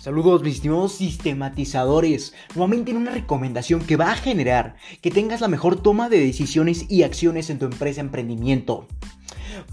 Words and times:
Saludos 0.00 0.42
mis 0.42 0.54
estimados 0.54 0.94
sistematizadores. 0.94 2.32
Nuevamente 2.54 2.90
en 2.90 2.96
una 2.96 3.10
recomendación 3.10 3.82
que 3.82 3.96
va 3.96 4.10
a 4.10 4.16
generar 4.16 4.76
que 5.02 5.10
tengas 5.10 5.42
la 5.42 5.48
mejor 5.48 5.76
toma 5.76 6.08
de 6.08 6.18
decisiones 6.18 6.86
y 6.88 7.02
acciones 7.02 7.50
en 7.50 7.58
tu 7.58 7.66
empresa 7.66 8.00
emprendimiento. 8.00 8.86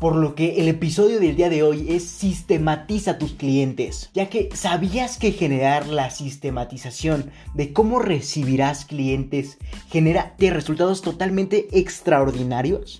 Por 0.02 0.18
lo 0.18 0.36
que 0.36 0.60
el 0.60 0.68
episodio 0.68 1.22
del 1.22 1.38
día 1.38 1.50
de 1.50 1.64
hoy 1.64 1.86
es 1.88 2.04
sistematiza 2.04 3.18
tus 3.18 3.36
clientes, 3.36 4.10
ya 4.14 4.28
que 4.28 4.50
sabías 4.54 5.18
que 5.18 5.32
generar 5.32 5.88
la 5.88 6.10
sistematización 6.10 7.32
de 7.54 7.72
cómo 7.72 8.00
recibirás 8.00 8.84
clientes 8.84 9.58
genera 9.90 10.36
resultados 10.38 11.02
totalmente 11.02 11.70
extraordinarios. 11.72 13.00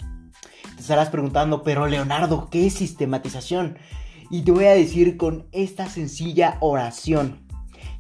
Te 0.78 0.82
estarás 0.82 1.10
preguntando, 1.10 1.62
pero 1.62 1.88
Leonardo, 1.88 2.48
¿qué 2.50 2.68
es 2.68 2.76
sistematización? 2.76 3.78
Y 4.30 4.42
te 4.42 4.52
voy 4.52 4.66
a 4.66 4.76
decir 4.76 5.18
con 5.18 5.46
esta 5.52 5.88
sencilla 5.88 6.58
oración, 6.60 7.40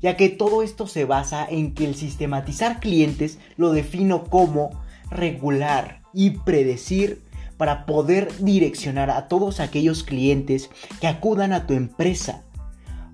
ya 0.01 0.17
que 0.17 0.29
todo 0.29 0.63
esto 0.63 0.87
se 0.87 1.05
basa 1.05 1.45
en 1.49 1.73
que 1.73 1.85
el 1.85 1.95
sistematizar 1.95 2.79
clientes 2.79 3.39
lo 3.55 3.71
defino 3.71 4.25
como 4.25 4.71
regular 5.09 6.01
y 6.13 6.31
predecir 6.31 7.21
para 7.57 7.85
poder 7.85 8.31
direccionar 8.39 9.09
a 9.09 9.27
todos 9.27 9.59
aquellos 9.59 10.03
clientes 10.03 10.69
que 11.01 11.07
acudan 11.07 11.53
a 11.53 11.65
tu 11.65 11.73
empresa 11.73 12.43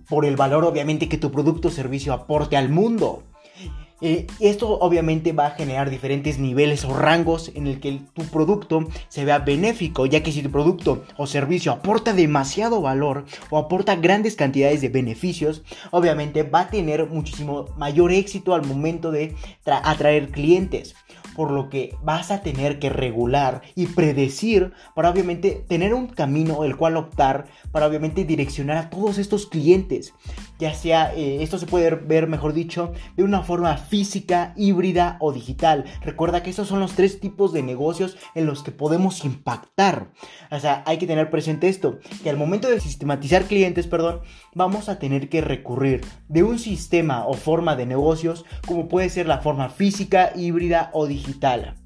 por 0.09 0.25
el 0.25 0.35
valor 0.35 0.65
obviamente 0.65 1.09
que 1.09 1.17
tu 1.17 1.31
producto 1.31 1.69
o 1.69 1.71
servicio 1.71 2.13
aporte 2.13 2.57
al 2.57 2.69
mundo. 2.69 3.23
Eh, 4.05 4.27
esto 4.41 4.79
obviamente 4.81 5.31
va 5.31 5.45
a 5.45 5.51
generar 5.51 5.89
diferentes 5.89 6.37
niveles 6.37 6.83
o 6.83 6.93
rangos 6.93 7.53
en 7.55 7.67
el 7.67 7.79
que 7.79 8.01
tu 8.13 8.23
producto 8.23 8.85
se 9.07 9.23
vea 9.23 9.39
benéfico, 9.39 10.05
ya 10.05 10.21
que 10.21 10.33
si 10.33 10.41
tu 10.43 10.51
producto 10.51 11.05
o 11.15 11.25
servicio 11.25 11.71
aporta 11.71 12.11
demasiado 12.11 12.81
valor 12.81 13.23
o 13.49 13.57
aporta 13.57 13.95
grandes 13.95 14.35
cantidades 14.35 14.81
de 14.81 14.89
beneficios, 14.89 15.63
obviamente 15.91 16.43
va 16.43 16.61
a 16.61 16.69
tener 16.69 17.07
muchísimo 17.07 17.67
mayor 17.77 18.11
éxito 18.11 18.53
al 18.53 18.65
momento 18.65 19.09
de 19.09 19.35
atraer 19.65 20.31
clientes 20.31 20.95
por 21.35 21.51
lo 21.51 21.69
que 21.69 21.95
vas 22.03 22.31
a 22.31 22.41
tener 22.41 22.79
que 22.79 22.89
regular 22.89 23.61
y 23.75 23.87
predecir 23.87 24.73
para 24.95 25.09
obviamente 25.09 25.63
tener 25.67 25.93
un 25.93 26.07
camino 26.07 26.63
el 26.63 26.75
cual 26.75 26.97
optar 26.97 27.45
para 27.71 27.87
obviamente 27.87 28.23
direccionar 28.23 28.77
a 28.77 28.89
todos 28.89 29.17
estos 29.17 29.47
clientes. 29.47 30.13
Ya 30.59 30.73
sea, 30.73 31.13
eh, 31.15 31.41
esto 31.41 31.57
se 31.57 31.65
puede 31.65 31.89
ver, 31.89 32.27
mejor 32.27 32.53
dicho, 32.53 32.93
de 33.17 33.23
una 33.23 33.43
forma 33.43 33.75
física, 33.77 34.53
híbrida 34.55 35.17
o 35.19 35.33
digital. 35.33 35.85
Recuerda 36.01 36.43
que 36.43 36.51
estos 36.51 36.67
son 36.67 36.79
los 36.79 36.93
tres 36.93 37.19
tipos 37.19 37.51
de 37.51 37.63
negocios 37.63 38.17
en 38.35 38.45
los 38.45 38.63
que 38.63 38.71
podemos 38.71 39.25
impactar. 39.25 40.11
O 40.51 40.59
sea, 40.59 40.83
hay 40.85 40.97
que 40.97 41.07
tener 41.07 41.29
presente 41.29 41.67
esto, 41.67 41.99
que 42.21 42.29
al 42.29 42.37
momento 42.37 42.69
de 42.69 42.79
sistematizar 42.79 43.45
clientes, 43.45 43.87
perdón, 43.87 44.21
vamos 44.53 44.87
a 44.87 44.99
tener 44.99 45.27
que 45.27 45.41
recurrir 45.41 46.01
de 46.29 46.43
un 46.43 46.59
sistema 46.59 47.25
o 47.25 47.33
forma 47.33 47.75
de 47.75 47.85
negocios 47.85 48.45
como 48.65 48.87
puede 48.87 49.09
ser 49.09 49.27
la 49.27 49.39
forma 49.39 49.69
física, 49.69 50.31
híbrida 50.35 50.91
o 50.93 51.07
digital 51.07 51.22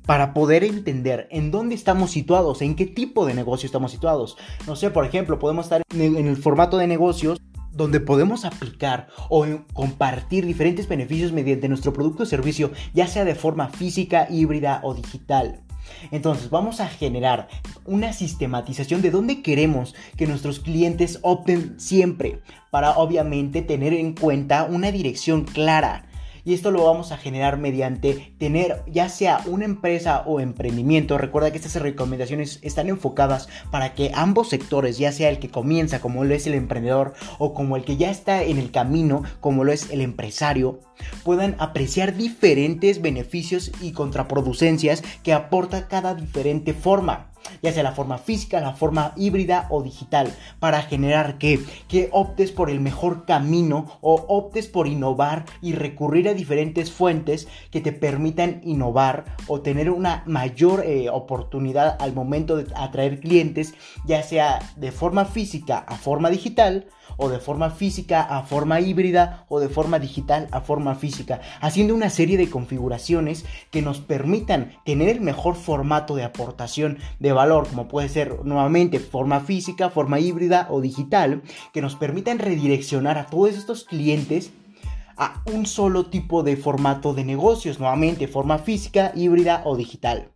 para 0.05 0.33
poder 0.33 0.63
entender 0.63 1.27
en 1.31 1.52
dónde 1.52 1.75
estamos 1.75 2.11
situados, 2.11 2.61
en 2.61 2.75
qué 2.75 2.85
tipo 2.85 3.25
de 3.25 3.33
negocio 3.33 3.66
estamos 3.66 3.91
situados. 3.91 4.38
No 4.66 4.75
sé, 4.75 4.89
por 4.89 5.05
ejemplo, 5.05 5.39
podemos 5.39 5.66
estar 5.66 5.83
en 5.93 6.27
el 6.27 6.38
formato 6.38 6.77
de 6.77 6.88
negocios 6.88 7.39
donde 7.71 7.99
podemos 7.99 8.43
aplicar 8.43 9.08
o 9.30 9.45
compartir 9.73 10.45
diferentes 10.45 10.88
beneficios 10.88 11.31
mediante 11.31 11.69
nuestro 11.69 11.93
producto 11.93 12.23
o 12.23 12.25
servicio, 12.25 12.71
ya 12.93 13.08
sea 13.08 13.23
de 13.23 13.35
forma 13.35 13.69
física, 13.69 14.27
híbrida 14.30 14.81
o 14.83 14.93
digital. 14.95 15.61
Entonces 16.11 16.49
vamos 16.49 16.80
a 16.81 16.88
generar 16.88 17.47
una 17.85 18.11
sistematización 18.13 19.02
de 19.02 19.11
dónde 19.11 19.41
queremos 19.41 19.95
que 20.17 20.27
nuestros 20.27 20.59
clientes 20.59 21.20
opten 21.21 21.80
siempre 21.80 22.42
para 22.71 22.97
obviamente 22.97 23.61
tener 23.61 23.93
en 23.93 24.14
cuenta 24.14 24.65
una 24.65 24.92
dirección 24.92 25.45
clara 25.45 26.07
y 26.47 26.53
esto 26.53 26.71
lo 26.71 26.85
vamos 26.85 27.11
a 27.11 27.17
generar 27.17 27.58
mediante 27.58 28.33
tener 28.37 28.81
ya 28.87 29.09
sea 29.09 29.41
una 29.47 29.65
empresa 29.65 30.23
o 30.25 30.39
emprendimiento. 30.39 31.17
Recuerda 31.17 31.52
que 31.52 31.58
estas 31.58 31.75
recomendaciones 31.75 32.59
están 32.61 32.87
enfocadas 32.87 33.49
para 33.69 33.93
que 33.95 34.11
ambos 34.13 34.47
sectores, 34.47 34.97
ya 34.97 35.11
sea 35.11 35.27
el 35.27 35.39
que 35.39 35.49
comienza 35.49 35.99
como 35.99 36.23
lo 36.23 36.33
es 36.33 36.47
el 36.47 36.53
emprendedor 36.53 37.15
o 37.37 37.53
como 37.53 37.75
el 37.75 37.83
que 37.83 37.97
ya 37.97 38.09
está 38.09 38.43
en 38.43 38.59
el 38.59 38.71
camino 38.71 39.23
como 39.41 39.65
lo 39.65 39.73
es 39.73 39.89
el 39.89 39.99
empresario, 39.99 40.80
puedan 41.25 41.58
apreciar 41.59 42.15
diferentes 42.15 43.02
beneficios 43.02 43.73
y 43.81 43.91
contraproducencias 43.91 45.03
que 45.23 45.33
aporta 45.33 45.89
cada 45.89 46.15
diferente 46.15 46.73
forma 46.73 47.27
ya 47.61 47.71
sea 47.71 47.83
la 47.83 47.91
forma 47.91 48.17
física, 48.17 48.61
la 48.61 48.73
forma 48.73 49.13
híbrida 49.15 49.67
o 49.69 49.83
digital, 49.83 50.33
para 50.59 50.81
generar 50.81 51.37
que, 51.37 51.59
que 51.87 52.09
optes 52.11 52.52
por 52.52 52.69
el 52.69 52.80
mejor 52.80 53.25
camino 53.25 53.99
o 54.02 54.25
optes 54.27 54.67
por 54.67 54.87
innovar 54.87 55.45
y 55.61 55.73
recurrir 55.73 56.30
a 56.30 56.33
diferentes 56.33 56.91
fuentes 56.91 57.47
que 57.71 57.81
te 57.81 57.91
permitan 57.91 58.61
innovar 58.63 59.25
o 59.47 59.61
tener 59.61 59.89
una 59.89 60.23
mayor 60.25 60.83
eh, 60.85 61.09
oportunidad 61.09 61.97
al 61.99 62.13
momento 62.13 62.58
de 62.58 62.67
atraer 62.75 63.19
clientes, 63.19 63.73
ya 64.05 64.23
sea 64.23 64.59
de 64.75 64.91
forma 64.91 65.25
física 65.25 65.77
a 65.87 65.95
forma 65.95 66.29
digital 66.29 66.87
o 67.17 67.29
de 67.29 67.39
forma 67.39 67.69
física 67.69 68.21
a 68.21 68.43
forma 68.43 68.79
híbrida 68.79 69.45
o 69.49 69.59
de 69.59 69.69
forma 69.69 69.99
digital 69.99 70.47
a 70.52 70.61
forma 70.61 70.95
física, 70.95 71.41
haciendo 71.61 71.95
una 71.95 72.09
serie 72.09 72.37
de 72.37 72.49
configuraciones 72.49 73.45
que 73.71 73.81
nos 73.81 73.99
permitan 73.99 74.73
tener 74.85 75.09
el 75.09 75.21
mejor 75.21 75.55
formato 75.55 76.15
de 76.15 76.23
aportación 76.23 76.99
de 77.19 77.31
valor, 77.37 77.67
como 77.67 77.87
puede 77.87 78.09
ser 78.09 78.43
nuevamente 78.43 78.99
forma 78.99 79.39
física, 79.39 79.89
forma 79.89 80.20
híbrida 80.20 80.67
o 80.70 80.81
digital, 80.81 81.42
que 81.73 81.81
nos 81.81 81.95
permitan 81.95 82.39
redireccionar 82.39 83.17
a 83.17 83.27
todos 83.27 83.55
estos 83.55 83.86
clientes 83.86 84.52
a 85.15 85.42
un 85.45 85.65
solo 85.65 86.08
tipo 86.08 86.43
de 86.43 86.58
formato 86.58 87.14
de 87.14 87.23
negocios, 87.23 87.80
nuevamente 87.80 88.27
forma 88.27 88.58
física, 88.59 89.11
híbrida 89.15 89.61
o 89.65 89.76
digital. 89.76 90.31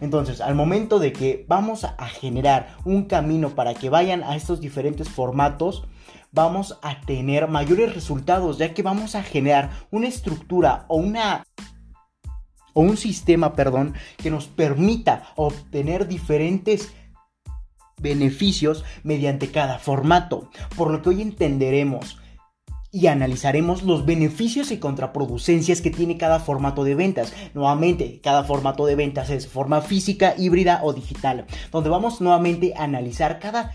Entonces, 0.00 0.40
al 0.40 0.54
momento 0.54 0.98
de 0.98 1.12
que 1.12 1.44
vamos 1.48 1.84
a 1.84 2.06
generar 2.06 2.76
un 2.84 3.04
camino 3.04 3.50
para 3.50 3.74
que 3.74 3.90
vayan 3.90 4.22
a 4.22 4.36
estos 4.36 4.60
diferentes 4.60 5.08
formatos, 5.08 5.84
vamos 6.32 6.78
a 6.82 7.00
tener 7.02 7.48
mayores 7.48 7.94
resultados, 7.94 8.58
ya 8.58 8.74
que 8.74 8.82
vamos 8.82 9.14
a 9.14 9.22
generar 9.22 9.70
una 9.90 10.08
estructura 10.08 10.86
o 10.88 10.96
una 10.96 11.44
o 12.72 12.80
un 12.80 12.96
sistema, 12.96 13.54
perdón, 13.54 13.94
que 14.16 14.30
nos 14.30 14.46
permita 14.46 15.32
obtener 15.36 16.08
diferentes 16.08 16.92
beneficios 18.00 18.84
mediante 19.04 19.50
cada 19.50 19.78
formato, 19.78 20.50
por 20.76 20.90
lo 20.90 21.02
que 21.02 21.10
hoy 21.10 21.22
entenderemos 21.22 22.18
y 22.94 23.06
analizaremos 23.06 23.82
los 23.84 24.04
beneficios 24.04 24.70
y 24.70 24.76
contraproducencias 24.76 25.80
que 25.80 25.90
tiene 25.90 26.18
cada 26.18 26.40
formato 26.40 26.84
de 26.84 26.94
ventas. 26.94 27.32
Nuevamente, 27.54 28.20
cada 28.22 28.44
formato 28.44 28.84
de 28.84 28.96
ventas 28.96 29.30
es 29.30 29.48
forma 29.48 29.80
física, 29.80 30.34
híbrida 30.36 30.80
o 30.82 30.92
digital, 30.92 31.46
donde 31.70 31.88
vamos 31.88 32.20
nuevamente 32.20 32.74
a 32.76 32.84
analizar 32.84 33.38
cada 33.38 33.72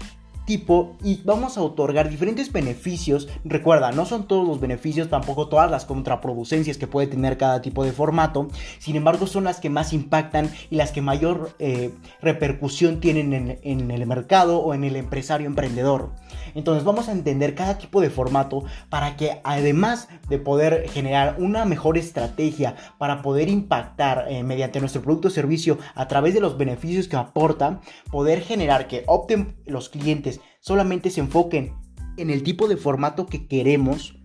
tipo 0.48 0.96
y 1.04 1.22
vamos 1.26 1.58
a 1.58 1.62
otorgar 1.62 2.10
diferentes 2.10 2.52
beneficios. 2.52 3.28
Recuerda, 3.44 3.92
no 3.92 4.06
son 4.06 4.28
todos 4.28 4.48
los 4.48 4.60
beneficios, 4.60 5.10
tampoco 5.10 5.50
todas 5.50 5.70
las 5.70 5.86
contraproducencias 5.86 6.78
que 6.78 6.88
puede 6.88 7.08
tener 7.08 7.38
cada 7.38 7.62
tipo 7.62 7.84
de 7.84 7.92
formato. 7.92 8.48
Sin 8.80 8.96
embargo, 8.96 9.28
son 9.28 9.44
las 9.44 9.60
que 9.60 9.70
más 9.70 9.94
impactan 9.94 10.50
y 10.72 10.78
las 10.78 10.92
que 10.92 11.02
mayor 11.02 11.52
eh, 11.60 11.92
repercusión 12.22 13.02
tienen 13.02 13.60
en, 13.62 13.92
el 13.92 14.08
mercado 14.08 14.60
o 14.60 14.74
en 14.74 14.86
el 14.86 14.96
empresario 14.96 15.48
emprendedor. 15.48 16.12
Entonces 16.56 16.86
vamos 16.86 17.10
a 17.10 17.12
entender 17.12 17.54
cada 17.54 17.78
tipo 17.78 18.00
de 18.00 18.10
formato 18.10 18.64
para 18.90 19.18
que 19.18 19.42
además 19.44 20.08
de 20.30 20.40
poder 20.40 20.88
generar 20.90 21.36
una 21.40 21.66
mejor 21.66 21.98
estrategia 21.98 22.76
para 22.98 23.22
poder 23.22 23.50
impactar 23.50 24.28
eh, 24.30 24.44
mediante 24.44 24.80
nuestro 24.80 25.02
producto 25.02 25.28
o 25.28 25.32
servicio 25.32 25.78
a 25.94 26.08
través 26.08 26.34
de 26.34 26.40
los 26.40 26.58
beneficios 26.58 27.10
que 27.10 27.18
aporta, 27.18 27.82
poder 28.10 28.42
generar 28.42 28.88
que 28.88 29.04
opten 29.08 29.58
los 29.66 29.90
clientes 29.90 30.37
solamente 30.68 31.12
se 31.12 31.22
enfoquen 31.22 31.72
en 32.18 32.30
el 32.30 32.44
tipo 32.44 32.68
de 32.68 32.76
formato 32.76 33.26
que 33.26 33.48
queremos 33.48 34.17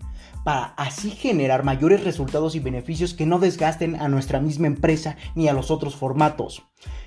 para 0.44 0.74
así 0.76 1.10
generar 1.10 1.64
mayores 1.64 2.04
resultados 2.04 2.54
y 2.54 2.60
beneficios 2.60 3.14
que 3.14 3.26
no 3.26 3.38
desgasten 3.38 3.96
a 3.96 4.08
nuestra 4.08 4.40
misma 4.40 4.66
empresa 4.66 5.16
ni 5.34 5.48
a 5.48 5.52
los 5.52 5.70
otros 5.70 5.96
formatos. 5.96 6.62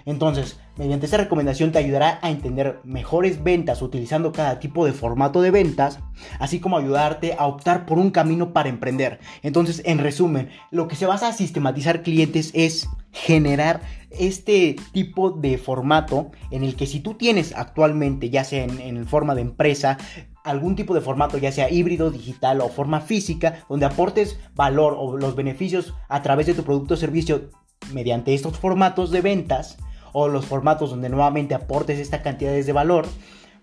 Entonces, 0.06 0.60
mediante 0.78 1.06
esta 1.06 1.18
recomendación 1.18 1.72
te 1.72 1.80
ayudará 1.80 2.20
a 2.22 2.30
entender 2.30 2.80
mejores 2.84 3.44
ventas 3.44 3.82
utilizando 3.82 4.32
cada 4.32 4.60
tipo 4.60 4.86
de 4.86 4.94
formato 4.94 5.42
de 5.42 5.52
ventas, 5.52 6.00
así 6.40 6.60
como 6.60 6.78
ayudarte 6.78 7.36
a 7.38 7.48
optar 7.48 7.86
por 7.86 7.98
un 7.98 8.12
camino 8.12 8.54
para 8.54 8.70
emprender. 8.70 9.20
Entonces, 9.42 9.82
en 9.86 9.98
resumen, 9.98 10.50
lo 10.72 10.88
que 10.88 10.96
se 10.96 11.08
basa 11.08 11.30
a 11.30 11.34
sistematizar 11.34 12.04
clientes 12.04 12.52
es 12.54 12.88
generar 13.12 13.82
este 14.12 14.76
tipo 14.92 15.32
de 15.32 15.58
formato 15.58 16.32
en 16.52 16.64
el 16.64 16.76
que 16.76 16.86
si 16.86 17.00
tú 17.00 17.16
tienes 17.16 17.54
actualmente, 17.56 18.30
ya 18.30 18.44
sea 18.44 18.64
en, 18.64 18.80
en 18.80 19.08
forma 19.08 19.36
de 19.36 19.42
empresa, 19.42 19.98
algún 20.46 20.76
tipo 20.76 20.94
de 20.94 21.02
formato, 21.02 21.38
ya 21.38 21.52
sea 21.52 21.70
híbrido, 21.70 22.12
digital 22.12 22.62
o 22.62 22.70
forma 22.70 23.02
física, 23.02 23.66
donde 23.68 23.86
aportes 23.86 24.40
valor 24.56 24.96
o 24.98 25.18
los 25.18 25.36
beneficios 25.36 25.94
a 26.08 26.22
través 26.22 26.46
de 26.46 26.54
tu 26.54 26.64
producto 26.64 26.94
o 26.94 26.98
servicio 26.98 27.50
mediante 27.92 28.34
estos 28.34 28.58
formatos 28.58 29.12
de 29.12 29.22
ventas 29.22 29.78
o 30.14 30.30
los 30.30 30.46
formatos 30.46 30.92
donde 30.92 31.10
nuevamente 31.10 31.56
aportes 31.56 32.00
esta 32.00 32.22
cantidad 32.22 32.54
de 32.54 32.72
valor, 32.72 33.06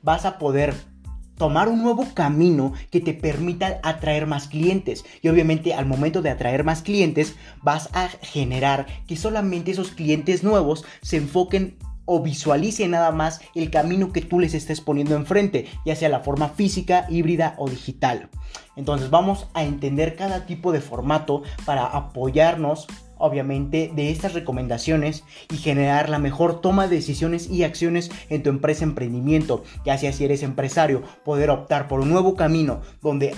vas 0.02 0.26
a 0.26 0.38
poder 0.38 0.74
tomar 1.38 1.68
un 1.68 1.82
nuevo 1.82 2.06
camino 2.14 2.72
que 2.90 3.00
te 3.00 3.14
permita 3.14 3.80
atraer 3.82 4.26
más 4.26 4.48
clientes. 4.48 5.04
Y 5.22 5.28
obviamente 5.28 5.74
al 5.74 5.86
momento 5.86 6.20
de 6.20 6.30
atraer 6.30 6.62
más 6.62 6.82
clientes 6.82 7.36
vas 7.62 7.88
a 7.94 8.08
generar 8.20 8.86
que 9.06 9.16
solamente 9.16 9.70
esos 9.70 9.92
clientes 9.92 10.44
nuevos 10.44 10.84
se 11.00 11.16
enfoquen 11.16 11.78
o 12.04 12.22
visualicen 12.22 12.92
nada 12.92 13.10
más 13.12 13.40
el 13.54 13.70
camino 13.70 14.12
que 14.12 14.22
tú 14.22 14.40
les 14.40 14.54
estés 14.54 14.80
poniendo 14.80 15.14
enfrente, 15.14 15.66
ya 15.84 15.96
sea 15.96 16.08
la 16.08 16.20
forma 16.20 16.48
física, 16.48 17.06
híbrida 17.08 17.54
o 17.58 17.68
digital. 17.68 18.28
Entonces 18.76 19.10
vamos 19.10 19.48
a 19.54 19.64
entender 19.64 20.16
cada 20.16 20.46
tipo 20.46 20.72
de 20.72 20.80
formato 20.80 21.42
para 21.64 21.86
apoyarnos 21.86 22.86
obviamente, 23.22 23.92
de 23.94 24.10
estas 24.10 24.34
recomendaciones 24.34 25.22
y 25.48 25.56
generar 25.56 26.08
la 26.08 26.18
mejor 26.18 26.60
toma 26.60 26.88
de 26.88 26.96
decisiones 26.96 27.48
y 27.48 27.62
acciones 27.62 28.10
en 28.28 28.42
tu 28.42 28.50
empresa 28.50 28.82
emprendimiento, 28.82 29.62
ya 29.84 29.96
sea 29.96 30.12
si 30.12 30.24
eres 30.24 30.42
empresario, 30.42 31.02
poder 31.24 31.50
optar 31.50 31.86
por 31.86 32.00
un 32.00 32.10
nuevo 32.10 32.34
camino 32.34 32.80
donde 33.00 33.36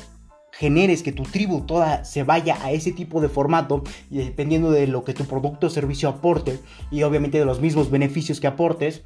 generes 0.59 1.03
que 1.03 1.13
tu 1.13 1.25
tribu 1.25 1.63
toda 1.63 2.05
se 2.05 2.23
vaya 2.23 2.57
a 2.63 2.73
ese 2.73 2.93
tipo 2.93 3.21
de 3.21 3.29
formato 3.29 3.83
dependiendo 4.11 4.71
de 4.71 4.87
lo 4.87 5.05
que 5.05 5.15
tu 5.15 5.25
producto 5.25 5.67
o 5.67 5.71
servicio 5.71 6.09
aporte 6.09 6.61
y 6.91 7.03
obviamente 7.03 7.39
de 7.39 7.45
los 7.45 7.61
mismos 7.61 7.91
beneficios 7.91 8.41
que 8.41 8.47
aportes, 8.47 9.03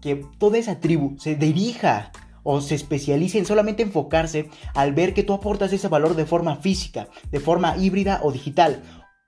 que 0.00 0.24
toda 0.38 0.58
esa 0.58 0.80
tribu 0.80 1.16
se 1.18 1.34
dirija 1.34 2.12
o 2.42 2.60
se 2.60 2.74
especialice 2.74 3.38
en 3.38 3.46
solamente 3.46 3.82
enfocarse 3.82 4.48
al 4.74 4.92
ver 4.94 5.12
que 5.12 5.22
tú 5.22 5.34
aportas 5.34 5.72
ese 5.72 5.88
valor 5.88 6.16
de 6.16 6.24
forma 6.24 6.56
física, 6.56 7.08
de 7.30 7.40
forma 7.40 7.76
híbrida 7.76 8.20
o 8.22 8.32
digital 8.32 8.82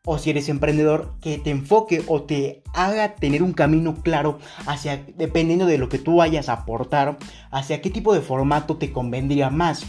o 0.05 0.19
si 0.19 0.31
eres 0.31 0.49
emprendedor, 0.49 1.15
que 1.21 1.39
te 1.39 1.51
enfoque 1.51 2.03
o 2.09 2.23
te 2.23 2.65
haga 2.75 3.15
tener 3.15 3.43
un 3.43 3.53
camino 3.53 3.95
claro 4.03 4.41
hacia, 4.67 5.05
dependiendo 5.17 5.67
de 5.67 5.79
lo 5.79 5.89
que 5.89 5.99
tú 5.99 6.17
vayas 6.17 6.49
a 6.49 6.55
aportar, 6.55 7.19
hacia 7.53 7.81
qué 7.81 7.89
tipo 7.89 8.13
de 8.13 8.21
formato 8.21 8.79
te 8.79 8.91
convendría 8.91 9.49
más. 9.49 9.87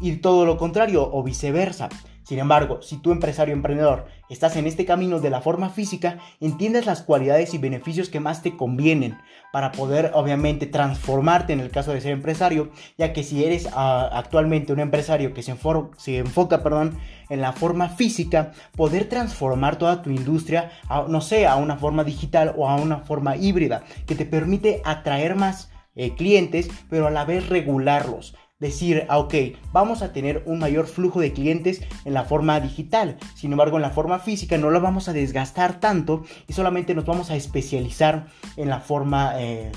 Y 0.00 0.16
todo 0.16 0.46
lo 0.46 0.56
contrario, 0.56 1.08
o 1.12 1.22
viceversa. 1.22 1.88
Sin 2.30 2.38
embargo, 2.38 2.80
si 2.80 2.98
tú 2.98 3.10
empresario 3.10 3.54
emprendedor 3.54 4.06
estás 4.28 4.54
en 4.54 4.68
este 4.68 4.84
camino 4.84 5.18
de 5.18 5.30
la 5.30 5.40
forma 5.40 5.68
física, 5.68 6.18
entiendes 6.38 6.86
las 6.86 7.02
cualidades 7.02 7.54
y 7.54 7.58
beneficios 7.58 8.08
que 8.08 8.20
más 8.20 8.40
te 8.40 8.56
convienen 8.56 9.18
para 9.52 9.72
poder 9.72 10.12
obviamente 10.14 10.66
transformarte 10.66 11.52
en 11.52 11.58
el 11.58 11.72
caso 11.72 11.92
de 11.92 12.00
ser 12.00 12.12
empresario, 12.12 12.70
ya 12.96 13.12
que 13.12 13.24
si 13.24 13.44
eres 13.44 13.68
ah, 13.72 14.08
actualmente 14.12 14.72
un 14.72 14.78
empresario 14.78 15.34
que 15.34 15.42
se, 15.42 15.56
se 15.96 16.18
enfoca 16.18 16.62
perdón, 16.62 16.96
en 17.30 17.40
la 17.40 17.52
forma 17.52 17.88
física, 17.88 18.52
poder 18.76 19.08
transformar 19.08 19.74
toda 19.74 20.00
tu 20.00 20.10
industria, 20.10 20.70
a, 20.88 21.06
no 21.08 21.20
sé, 21.20 21.48
a 21.48 21.56
una 21.56 21.78
forma 21.78 22.04
digital 22.04 22.54
o 22.56 22.68
a 22.68 22.76
una 22.76 22.98
forma 22.98 23.36
híbrida, 23.36 23.82
que 24.06 24.14
te 24.14 24.24
permite 24.24 24.82
atraer 24.84 25.34
más 25.34 25.72
eh, 25.96 26.14
clientes, 26.14 26.70
pero 26.88 27.08
a 27.08 27.10
la 27.10 27.24
vez 27.24 27.48
regularlos 27.48 28.36
decir, 28.60 29.06
ah, 29.08 29.18
ok, 29.18 29.34
vamos 29.72 30.02
a 30.02 30.12
tener 30.12 30.42
un 30.46 30.58
mayor 30.58 30.86
flujo 30.86 31.20
de 31.20 31.32
clientes 31.32 31.82
en 32.04 32.14
la 32.14 32.24
forma 32.24 32.60
digital. 32.60 33.16
Sin 33.34 33.52
embargo, 33.52 33.76
en 33.76 33.82
la 33.82 33.90
forma 33.90 34.18
física 34.18 34.58
no 34.58 34.70
lo 34.70 34.80
vamos 34.80 35.08
a 35.08 35.12
desgastar 35.12 35.80
tanto 35.80 36.24
y 36.46 36.52
solamente 36.52 36.94
nos 36.94 37.06
vamos 37.06 37.30
a 37.30 37.36
especializar 37.36 38.26
en 38.56 38.68
la 38.68 38.80
forma 38.80 39.32
eh, 39.38 39.72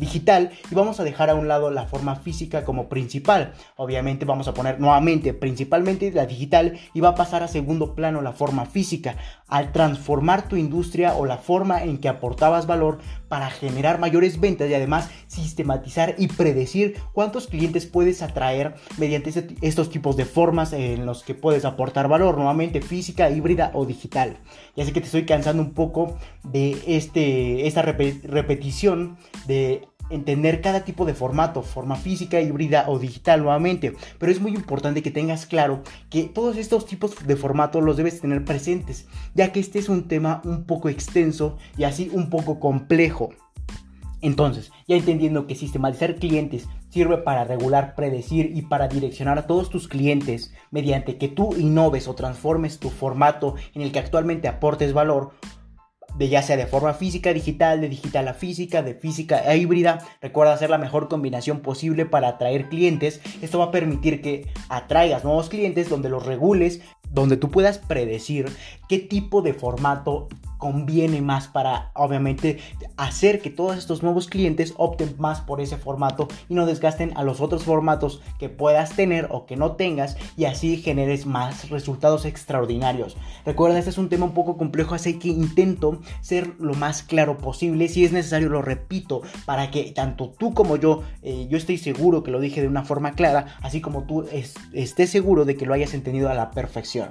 digital 0.00 0.50
y 0.70 0.74
vamos 0.74 0.98
a 0.98 1.04
dejar 1.04 1.30
a 1.30 1.34
un 1.34 1.46
lado 1.46 1.70
la 1.70 1.86
forma 1.86 2.16
física 2.16 2.64
como 2.64 2.88
principal. 2.88 3.52
Obviamente 3.76 4.24
vamos 4.24 4.48
a 4.48 4.54
poner 4.54 4.80
nuevamente 4.80 5.34
principalmente 5.34 6.10
la 6.10 6.26
digital 6.26 6.78
y 6.94 7.00
va 7.00 7.10
a 7.10 7.14
pasar 7.14 7.42
a 7.42 7.48
segundo 7.48 7.94
plano 7.94 8.22
la 8.22 8.32
forma 8.32 8.66
física. 8.66 9.16
Al 9.46 9.72
transformar 9.72 10.48
tu 10.48 10.56
industria 10.56 11.14
o 11.14 11.26
la 11.26 11.38
forma 11.38 11.82
en 11.82 11.98
que 11.98 12.08
aportabas 12.08 12.66
valor 12.66 12.98
para 13.28 13.50
generar 13.50 14.00
mayores 14.00 14.40
ventas 14.40 14.68
y 14.68 14.74
además 14.74 15.10
sistematizar 15.28 16.16
y 16.18 16.26
predecir 16.26 16.96
cuántos 17.12 17.46
clientes 17.46 17.86
puedes 17.86 18.22
atraer 18.22 18.74
mediante 18.98 19.30
este 19.30 19.50
estos 19.60 19.90
tipos 19.90 20.16
de 20.16 20.24
formas 20.24 20.72
en 20.72 21.06
los 21.06 21.22
que 21.22 21.34
puedes 21.34 21.64
aportar 21.64 22.08
valor, 22.08 22.36
nuevamente 22.36 22.80
física, 22.80 23.30
híbrida 23.30 23.70
o 23.74 23.86
digital. 23.86 24.38
Ya 24.76 24.84
sé 24.84 24.92
que 24.92 25.00
te 25.00 25.06
estoy 25.06 25.26
cansando 25.26 25.62
un 25.62 25.74
poco 25.74 26.16
de 26.42 26.76
este, 26.86 27.66
esta 27.66 27.82
repetición 27.82 29.18
de 29.46 29.89
entender 30.10 30.60
cada 30.60 30.84
tipo 30.84 31.04
de 31.06 31.14
formato, 31.14 31.62
forma 31.62 31.96
física, 31.96 32.40
híbrida 32.40 32.84
o 32.88 32.98
digital 32.98 33.42
nuevamente. 33.42 33.96
Pero 34.18 34.32
es 34.32 34.40
muy 34.40 34.52
importante 34.52 35.02
que 35.02 35.10
tengas 35.10 35.46
claro 35.46 35.82
que 36.10 36.24
todos 36.24 36.56
estos 36.56 36.86
tipos 36.86 37.26
de 37.26 37.36
formato 37.36 37.80
los 37.80 37.96
debes 37.96 38.20
tener 38.20 38.44
presentes, 38.44 39.06
ya 39.34 39.52
que 39.52 39.60
este 39.60 39.78
es 39.78 39.88
un 39.88 40.08
tema 40.08 40.42
un 40.44 40.64
poco 40.64 40.88
extenso 40.88 41.56
y 41.76 41.84
así 41.84 42.10
un 42.12 42.30
poco 42.30 42.60
complejo. 42.60 43.30
Entonces, 44.22 44.70
ya 44.86 44.96
entendiendo 44.96 45.46
que 45.46 45.54
sistematizar 45.54 46.16
clientes 46.16 46.68
sirve 46.90 47.18
para 47.18 47.44
regular, 47.44 47.94
predecir 47.94 48.52
y 48.54 48.62
para 48.62 48.88
direccionar 48.88 49.38
a 49.38 49.46
todos 49.46 49.70
tus 49.70 49.88
clientes 49.88 50.52
mediante 50.70 51.16
que 51.16 51.28
tú 51.28 51.54
innoves 51.56 52.06
o 52.06 52.14
transformes 52.14 52.78
tu 52.78 52.90
formato 52.90 53.54
en 53.74 53.82
el 53.82 53.92
que 53.92 53.98
actualmente 53.98 54.48
aportes 54.48 54.92
valor, 54.92 55.30
de 56.16 56.28
ya 56.28 56.42
sea 56.42 56.56
de 56.56 56.66
forma 56.66 56.94
física, 56.94 57.32
digital, 57.32 57.80
de 57.80 57.88
digital 57.88 58.28
a 58.28 58.34
física, 58.34 58.82
de 58.82 58.94
física 58.94 59.42
a 59.46 59.56
híbrida. 59.56 59.98
Recuerda 60.20 60.52
hacer 60.52 60.70
la 60.70 60.78
mejor 60.78 61.08
combinación 61.08 61.60
posible 61.60 62.06
para 62.06 62.28
atraer 62.28 62.68
clientes. 62.68 63.20
Esto 63.42 63.58
va 63.58 63.66
a 63.66 63.70
permitir 63.70 64.20
que 64.22 64.48
atraigas 64.68 65.24
nuevos 65.24 65.48
clientes 65.48 65.88
donde 65.88 66.08
los 66.08 66.26
regules, 66.26 66.80
donde 67.10 67.36
tú 67.36 67.50
puedas 67.50 67.78
predecir 67.78 68.46
qué 68.88 68.98
tipo 68.98 69.42
de 69.42 69.54
formato 69.54 70.28
conviene 70.60 71.20
más 71.22 71.48
para 71.48 71.90
obviamente 71.94 72.58
hacer 72.96 73.40
que 73.40 73.50
todos 73.50 73.76
estos 73.76 74.04
nuevos 74.04 74.28
clientes 74.28 74.74
opten 74.76 75.16
más 75.18 75.40
por 75.40 75.60
ese 75.60 75.76
formato 75.76 76.28
y 76.48 76.54
no 76.54 76.66
desgasten 76.66 77.16
a 77.16 77.24
los 77.24 77.40
otros 77.40 77.64
formatos 77.64 78.22
que 78.38 78.48
puedas 78.48 78.94
tener 78.94 79.26
o 79.30 79.46
que 79.46 79.56
no 79.56 79.72
tengas 79.72 80.16
y 80.36 80.44
así 80.44 80.76
generes 80.76 81.26
más 81.26 81.70
resultados 81.70 82.24
extraordinarios. 82.24 83.16
Recuerda, 83.44 83.78
este 83.78 83.90
es 83.90 83.98
un 83.98 84.08
tema 84.08 84.26
un 84.26 84.34
poco 84.34 84.56
complejo, 84.56 84.94
así 84.94 85.18
que 85.18 85.28
intento 85.28 86.00
ser 86.20 86.54
lo 86.60 86.74
más 86.74 87.02
claro 87.02 87.38
posible. 87.38 87.88
Si 87.88 88.04
es 88.04 88.12
necesario, 88.12 88.50
lo 88.50 88.62
repito 88.62 89.22
para 89.46 89.70
que 89.70 89.90
tanto 89.92 90.30
tú 90.30 90.54
como 90.54 90.76
yo, 90.76 91.02
eh, 91.22 91.48
yo 91.50 91.56
estoy 91.56 91.78
seguro 91.78 92.22
que 92.22 92.30
lo 92.30 92.38
dije 92.38 92.60
de 92.60 92.68
una 92.68 92.84
forma 92.84 93.12
clara, 93.12 93.56
así 93.62 93.80
como 93.80 94.04
tú 94.04 94.26
estés 94.72 95.10
seguro 95.10 95.44
de 95.44 95.56
que 95.56 95.66
lo 95.66 95.74
hayas 95.74 95.94
entendido 95.94 96.28
a 96.28 96.34
la 96.34 96.50
perfección. 96.50 97.10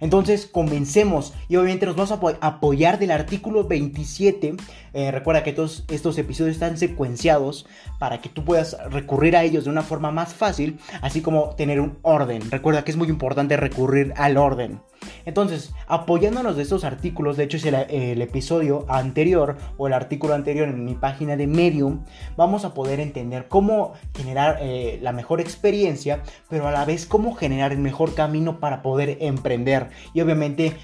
Entonces, 0.00 0.46
comencemos 0.46 1.32
y 1.48 1.56
obviamente 1.56 1.86
nos 1.86 1.96
vamos 1.96 2.12
a 2.12 2.46
apoyar 2.46 2.98
del 2.98 3.10
artículo 3.10 3.64
27. 3.64 4.54
Eh, 4.92 5.10
recuerda 5.10 5.42
que 5.42 5.52
todos 5.52 5.84
estos 5.88 6.18
episodios 6.18 6.54
están 6.54 6.76
secuenciados 6.76 7.66
para 7.98 8.20
que 8.20 8.28
tú 8.28 8.44
puedas 8.44 8.76
recurrir 8.90 9.36
a 9.36 9.44
ellos 9.44 9.64
de 9.64 9.70
una 9.70 9.82
forma 9.82 10.10
más 10.10 10.34
fácil, 10.34 10.78
así 11.02 11.20
como 11.20 11.54
tener 11.56 11.80
un 11.80 11.98
orden. 12.02 12.50
Recuerda 12.50 12.84
que 12.84 12.90
es 12.90 12.96
muy 12.96 13.08
importante 13.08 13.56
recurrir 13.56 14.12
al 14.16 14.36
orden. 14.36 14.80
Entonces, 15.24 15.72
apoyándonos 15.86 16.56
de 16.56 16.62
estos 16.62 16.84
artículos, 16.84 17.36
de 17.36 17.44
hecho 17.44 17.56
es 17.56 17.64
el, 17.64 18.20
episodio 18.20 18.84
anterior 18.88 19.56
o 19.76 19.86
el 19.86 19.92
artículo 19.92 20.34
anterior 20.34 20.68
en 20.68 20.84
mi 20.84 20.94
página 20.94 21.36
de 21.36 21.46
Medium, 21.46 22.04
vamos 22.36 22.64
a 22.64 22.74
poder 22.74 23.00
entender 23.00 23.48
cómo 23.48 23.94
generar 24.14 24.58
eh, 24.60 24.98
la 25.02 25.12
mejor 25.12 25.40
experiencia, 25.40 26.22
pero 26.48 26.68
a 26.68 26.70
la 26.70 26.84
vez 26.84 27.06
cómo 27.06 27.34
generar 27.34 27.72
el 27.72 27.78
mejor 27.78 28.14
camino 28.14 28.60
para 28.60 28.82
poder 28.82 29.18
emprender. 29.20 29.88
Y 30.14 30.20
obviamente 30.20 30.76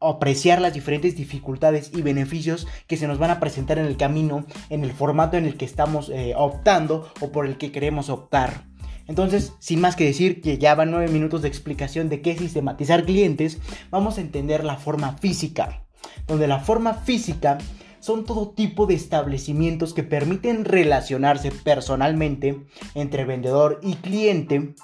apreciar 0.00 0.60
las 0.60 0.74
diferentes 0.74 1.16
dificultades 1.16 1.90
y 1.94 2.02
beneficios 2.02 2.66
que 2.86 2.96
se 2.96 3.06
nos 3.06 3.18
van 3.18 3.30
a 3.30 3.40
presentar 3.40 3.78
en 3.78 3.86
el 3.86 3.96
camino, 3.96 4.44
en 4.70 4.84
el 4.84 4.92
formato 4.92 5.36
en 5.36 5.46
el 5.46 5.56
que 5.56 5.64
estamos 5.64 6.10
eh, 6.10 6.34
optando 6.36 7.10
o 7.20 7.32
por 7.32 7.46
el 7.46 7.56
que 7.56 7.72
queremos 7.72 8.10
optar. 8.10 8.64
Entonces, 9.08 9.52
sin 9.60 9.80
más 9.80 9.96
que 9.96 10.04
decir 10.04 10.40
que 10.40 10.58
ya 10.58 10.74
van 10.74 10.90
9 10.90 11.08
minutos 11.08 11.42
de 11.42 11.48
explicación 11.48 12.08
de 12.08 12.20
qué 12.20 12.32
es 12.32 12.38
sistematizar 12.38 13.04
clientes, 13.04 13.58
vamos 13.90 14.18
a 14.18 14.20
entender 14.20 14.64
la 14.64 14.76
forma 14.76 15.12
física, 15.12 15.86
donde 16.26 16.48
la 16.48 16.58
forma 16.58 16.94
física 16.94 17.58
son 18.00 18.24
todo 18.24 18.50
tipo 18.50 18.86
de 18.86 18.94
establecimientos 18.94 19.94
que 19.94 20.02
permiten 20.02 20.64
relacionarse 20.64 21.50
personalmente 21.50 22.64
entre 22.94 23.24
vendedor 23.24 23.80
y 23.82 23.94
cliente. 23.94 24.74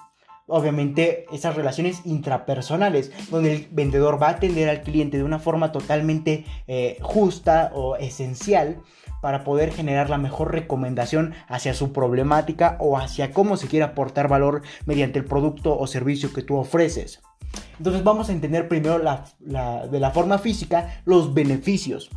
Obviamente 0.49 1.27
esas 1.33 1.55
relaciones 1.55 2.03
intrapersonales, 2.05 3.13
donde 3.31 3.55
el 3.55 3.69
vendedor 3.71 4.21
va 4.21 4.29
a 4.29 4.33
atender 4.33 4.69
al 4.69 4.83
cliente 4.83 5.17
de 5.17 5.25
una 5.25 5.39
forma 5.39 5.73
totalmente 5.73 6.45
eh, 6.67 6.99
justa 7.01 7.71
o 7.75 7.97
esencial 7.97 8.83
para 9.21 9.45
poder 9.45 9.73
generar 9.73 10.11
la 10.11 10.19
mejor 10.19 10.53
recomendación 10.53 11.35
hacia 11.47 11.75
su 11.75 11.93
problemática 11.93 12.77
o 12.81 12.99
hacia 12.99 13.31
cómo 13.33 13.57
se 13.57 13.69
quiere 13.69 13.85
aportar 13.85 14.29
valor 14.29 14.63
mediante 14.85 15.19
el 15.19 15.25
producto 15.25 15.79
o 15.79 15.87
servicio 15.87 16.33
que 16.33 16.43
tú 16.43 16.57
ofreces. 16.57 17.23
Entonces 17.79 18.03
vamos 18.03 18.29
a 18.29 18.33
entender 18.33 18.69
primero 18.69 18.99
de 18.99 20.01
la 20.01 20.11
forma 20.11 20.39
física 20.39 21.03
los 21.05 21.35
beneficios. 21.35 22.11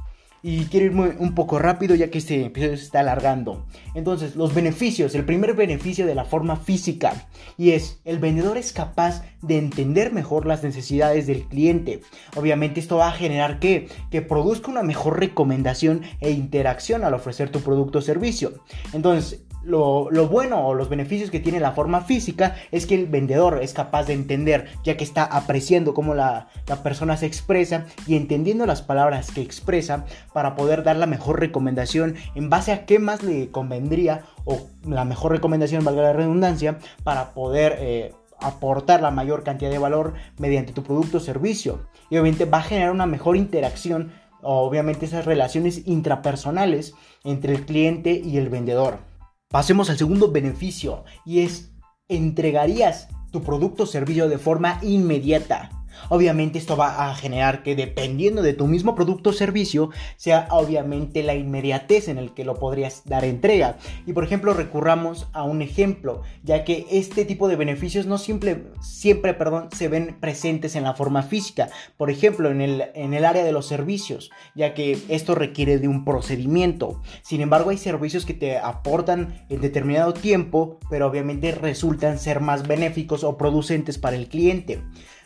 Y 0.47 0.65
quiero 0.65 0.85
ir 0.85 1.15
un 1.17 1.33
poco 1.33 1.57
rápido 1.57 1.95
ya 1.95 2.11
que 2.11 2.19
este 2.19 2.45
episodio 2.45 2.77
se 2.77 2.83
está 2.83 2.99
alargando. 2.99 3.65
Entonces, 3.95 4.35
los 4.35 4.53
beneficios. 4.53 5.15
El 5.15 5.25
primer 5.25 5.55
beneficio 5.55 6.05
de 6.05 6.13
la 6.13 6.23
forma 6.23 6.55
física. 6.55 7.27
Y 7.57 7.71
es, 7.71 7.99
el 8.05 8.19
vendedor 8.19 8.55
es 8.55 8.71
capaz 8.71 9.23
de 9.41 9.57
entender 9.57 10.13
mejor 10.13 10.45
las 10.45 10.61
necesidades 10.61 11.25
del 11.25 11.47
cliente. 11.47 12.01
Obviamente 12.35 12.79
esto 12.79 12.97
va 12.97 13.07
a 13.07 13.13
generar 13.13 13.57
que, 13.57 13.89
que 14.11 14.21
produzca 14.21 14.69
una 14.69 14.83
mejor 14.83 15.19
recomendación 15.19 16.03
e 16.19 16.29
interacción 16.29 17.03
al 17.03 17.15
ofrecer 17.15 17.49
tu 17.49 17.61
producto 17.61 17.97
o 17.97 18.03
servicio. 18.03 18.53
Entonces, 18.93 19.45
lo, 19.65 20.27
bueno 20.27 20.67
o 20.67 20.73
los 20.73 20.89
beneficios 20.89 21.31
que 21.31 21.39
tiene 21.39 21.59
la 21.59 21.71
forma 21.71 22.01
física 22.01 22.55
es 22.71 22.85
que 22.85 22.95
el 22.95 23.07
vendedor 23.07 23.59
es 23.61 23.73
capaz 23.73 24.05
de 24.05 24.13
entender, 24.13 24.67
ya 24.83 24.95
que 24.97 25.03
está 25.03 25.23
apreciando 25.23 25.93
cómo 25.93 26.13
la, 26.13 26.47
la, 26.67 26.83
persona 26.83 27.17
se 27.17 27.25
expresa 27.25 27.85
y 28.07 28.15
entendiendo 28.15 28.65
las 28.65 28.81
palabras 28.81 29.31
que 29.31 29.41
expresa 29.41 30.05
para 30.33 30.55
poder 30.55 30.83
dar 30.83 30.95
la 30.97 31.07
mejor 31.07 31.39
recomendación 31.39 32.15
en 32.35 32.49
base 32.49 32.71
a 32.71 32.85
qué 32.85 32.99
más 32.99 33.23
le 33.23 33.49
convendría 33.49 34.25
o 34.45 34.67
la 34.87 35.05
mejor 35.05 35.31
recomendación, 35.31 35.83
valga 35.83 36.03
la 36.03 36.13
redundancia, 36.13 36.77
para 37.03 37.33
poder... 37.33 37.77
Eh, 37.79 38.13
aportar 38.37 39.01
la 39.01 39.11
mayor 39.11 39.43
cantidad 39.43 39.71
de 39.71 39.77
valor 39.77 40.13
mediante 40.37 40.73
tu 40.73 40.83
producto 40.83 41.17
o 41.17 41.21
servicio. 41.21 41.87
Y 42.09 42.15
obviamente 42.17 42.43
va 42.43 42.57
a 42.57 42.63
generar 42.63 42.91
una 42.91 43.05
mejor 43.05 43.37
interacción, 43.37 44.11
obviamente 44.41 45.05
esas 45.05 45.23
relaciones 45.23 45.87
intrapersonales 45.87 46.93
entre 47.23 47.53
el 47.53 47.65
cliente 47.65 48.21
y 48.23 48.37
el 48.37 48.49
vendedor. 48.49 48.99
Pasemos 49.49 49.89
al 49.89 49.97
segundo 49.97 50.31
beneficio 50.31 51.03
y 51.25 51.41
es 51.41 51.71
entregarías 52.07 53.07
tu 53.31 53.43
producto 53.43 53.83
o 53.83 53.85
servicio 53.85 54.27
de 54.27 54.37
forma 54.37 54.79
inmediata. 54.81 55.74
Obviamente 56.09 56.57
esto 56.57 56.77
va 56.77 57.09
a 57.09 57.15
generar 57.15 57.63
que 57.63 57.75
dependiendo 57.75 58.41
de 58.41 58.53
tu 58.53 58.67
mismo 58.67 58.95
producto 58.95 59.31
o 59.31 59.33
servicio 59.33 59.89
sea 60.17 60.47
obviamente 60.51 61.23
la 61.23 61.35
inmediatez 61.35 62.07
en 62.07 62.17
el 62.17 62.33
que 62.33 62.45
lo 62.45 62.55
podrías 62.55 63.03
dar 63.05 63.25
entrega. 63.25 63.77
Y 64.05 64.13
por 64.13 64.23
ejemplo 64.23 64.53
recurramos 64.53 65.27
a 65.33 65.43
un 65.43 65.61
ejemplo, 65.61 66.21
ya 66.43 66.63
que 66.63 66.85
este 66.91 67.25
tipo 67.25 67.47
de 67.47 67.55
beneficios 67.55 68.05
no 68.05 68.17
siempre, 68.17 68.65
siempre 68.81 69.33
perdón, 69.33 69.69
se 69.75 69.87
ven 69.87 70.17
presentes 70.19 70.75
en 70.75 70.83
la 70.83 70.93
forma 70.93 71.23
física. 71.23 71.69
Por 71.97 72.09
ejemplo 72.09 72.49
en 72.49 72.61
el, 72.61 72.83
en 72.93 73.13
el 73.13 73.25
área 73.25 73.43
de 73.43 73.51
los 73.51 73.67
servicios, 73.67 74.31
ya 74.55 74.73
que 74.73 74.97
esto 75.09 75.35
requiere 75.35 75.79
de 75.79 75.87
un 75.87 76.05
procedimiento. 76.05 77.01
Sin 77.21 77.41
embargo 77.41 77.69
hay 77.69 77.77
servicios 77.77 78.25
que 78.25 78.33
te 78.33 78.57
aportan 78.57 79.45
en 79.49 79.61
determinado 79.61 80.13
tiempo, 80.13 80.79
pero 80.89 81.07
obviamente 81.07 81.51
resultan 81.51 82.19
ser 82.19 82.39
más 82.39 82.67
benéficos 82.67 83.23
o 83.23 83.37
producentes 83.37 83.97
para 83.97 84.15
el 84.15 84.27
cliente. 84.27 84.81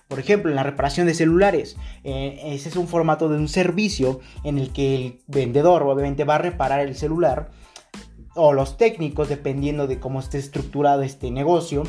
Por 0.10 0.20
ejemplo, 0.20 0.50
en 0.50 0.56
la 0.56 0.64
reparación 0.64 1.06
de 1.06 1.14
celulares, 1.14 1.78
eh, 2.04 2.42
ese 2.44 2.70
es 2.70 2.76
un 2.76 2.88
formato 2.88 3.30
de 3.30 3.38
un 3.38 3.48
servicio 3.48 4.22
en 4.44 4.58
el 4.58 4.74
que 4.74 4.96
el 4.96 5.20
vendedor 5.28 5.84
obviamente 5.84 6.24
va 6.24 6.36
a 6.36 6.40
reparar 6.40 6.80
el 6.80 6.96
celular 6.96 7.52
o 8.34 8.52
los 8.52 8.76
técnicos, 8.76 9.30
dependiendo 9.30 9.86
de 9.86 10.00
cómo 10.00 10.20
esté 10.20 10.40
estructurado 10.40 11.04
este 11.04 11.30
negocio, 11.30 11.84